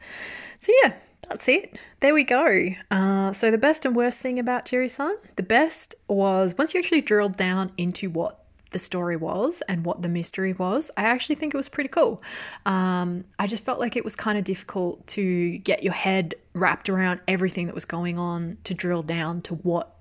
[0.60, 0.94] So yeah,
[1.28, 1.78] that's it.
[2.00, 2.70] There we go.
[2.90, 7.00] Uh, so the best and worst thing about Jiri-san, the best was once you actually
[7.00, 11.54] drilled down into what the story was and what the mystery was, I actually think
[11.54, 12.22] it was pretty cool.
[12.66, 16.88] Um, I just felt like it was kind of difficult to get your head wrapped
[16.88, 19.94] around everything that was going on to drill down to what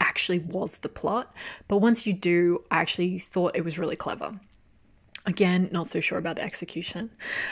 [0.00, 1.34] actually was the plot.
[1.68, 4.40] But once you do, I actually thought it was really clever.
[5.26, 7.10] Again, not so sure about the execution.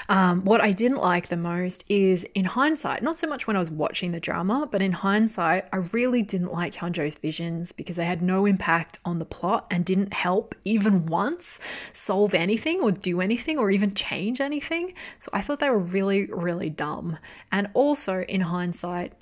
[0.09, 3.59] Um, what I didn't like the most is in hindsight, not so much when I
[3.59, 8.06] was watching the drama, but in hindsight, I really didn't like Hyunjo's visions because they
[8.06, 11.59] had no impact on the plot and didn't help even once
[11.93, 14.94] solve anything or do anything or even change anything.
[15.20, 17.18] So I thought they were really, really dumb.
[17.52, 19.12] And also in hindsight,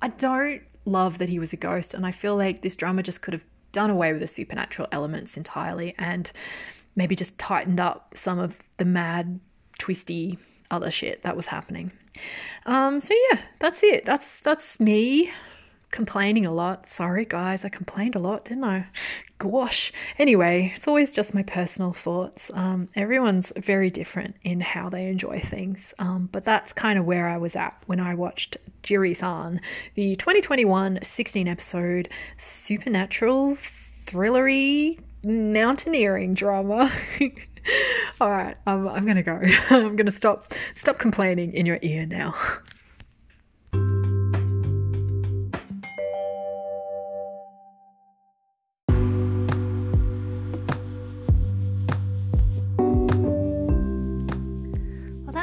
[0.00, 3.20] I don't love that he was a ghost, and I feel like this drama just
[3.20, 6.30] could have done away with the supernatural elements entirely and
[6.96, 9.40] maybe just tightened up some of the mad,
[9.78, 10.38] twisty
[10.70, 11.92] other shit that was happening.
[12.66, 14.04] Um, so yeah, that's it.
[14.04, 15.32] That's that's me
[15.90, 16.88] complaining a lot.
[16.88, 18.86] Sorry guys, I complained a lot, didn't I?
[19.38, 19.92] Gosh.
[20.18, 22.50] Anyway, it's always just my personal thoughts.
[22.54, 25.92] Um, everyone's very different in how they enjoy things.
[25.98, 29.60] Um, but that's kind of where I was at when I watched Jiri-san,
[29.94, 36.90] the 2021 16 episode supernatural thrillery mountaineering drama.
[38.20, 39.40] All right, um, I'm gonna go.
[39.70, 42.34] I'm gonna stop stop complaining in your ear now.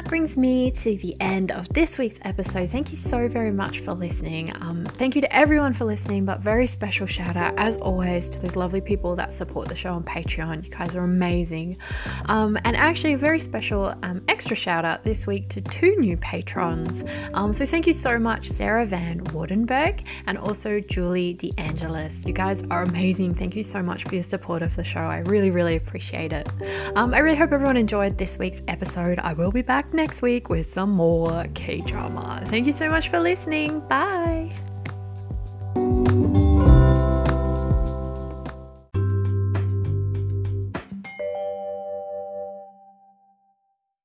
[0.09, 2.67] brings me to the end of this week's episode.
[2.71, 4.51] Thank you so very much for listening.
[4.59, 8.39] Um, thank you to everyone for listening, but very special shout out, as always, to
[8.39, 10.65] those lovely people that support the show on Patreon.
[10.65, 11.77] You guys are amazing.
[12.25, 16.17] Um, and actually, a very special um, extra shout out this week to two new
[16.17, 17.03] patrons.
[17.35, 22.25] Um, so thank you so much, Sarah Van Wardenberg and also Julie DeAngelis.
[22.25, 23.35] You guys are amazing.
[23.35, 25.01] Thank you so much for your support of the show.
[25.01, 26.49] I really, really appreciate it.
[26.95, 29.19] Um, I really hope everyone enjoyed this week's episode.
[29.19, 32.41] I will be back next week with some more K drama.
[32.45, 33.81] Thank you so much for listening.
[33.81, 34.49] Bye.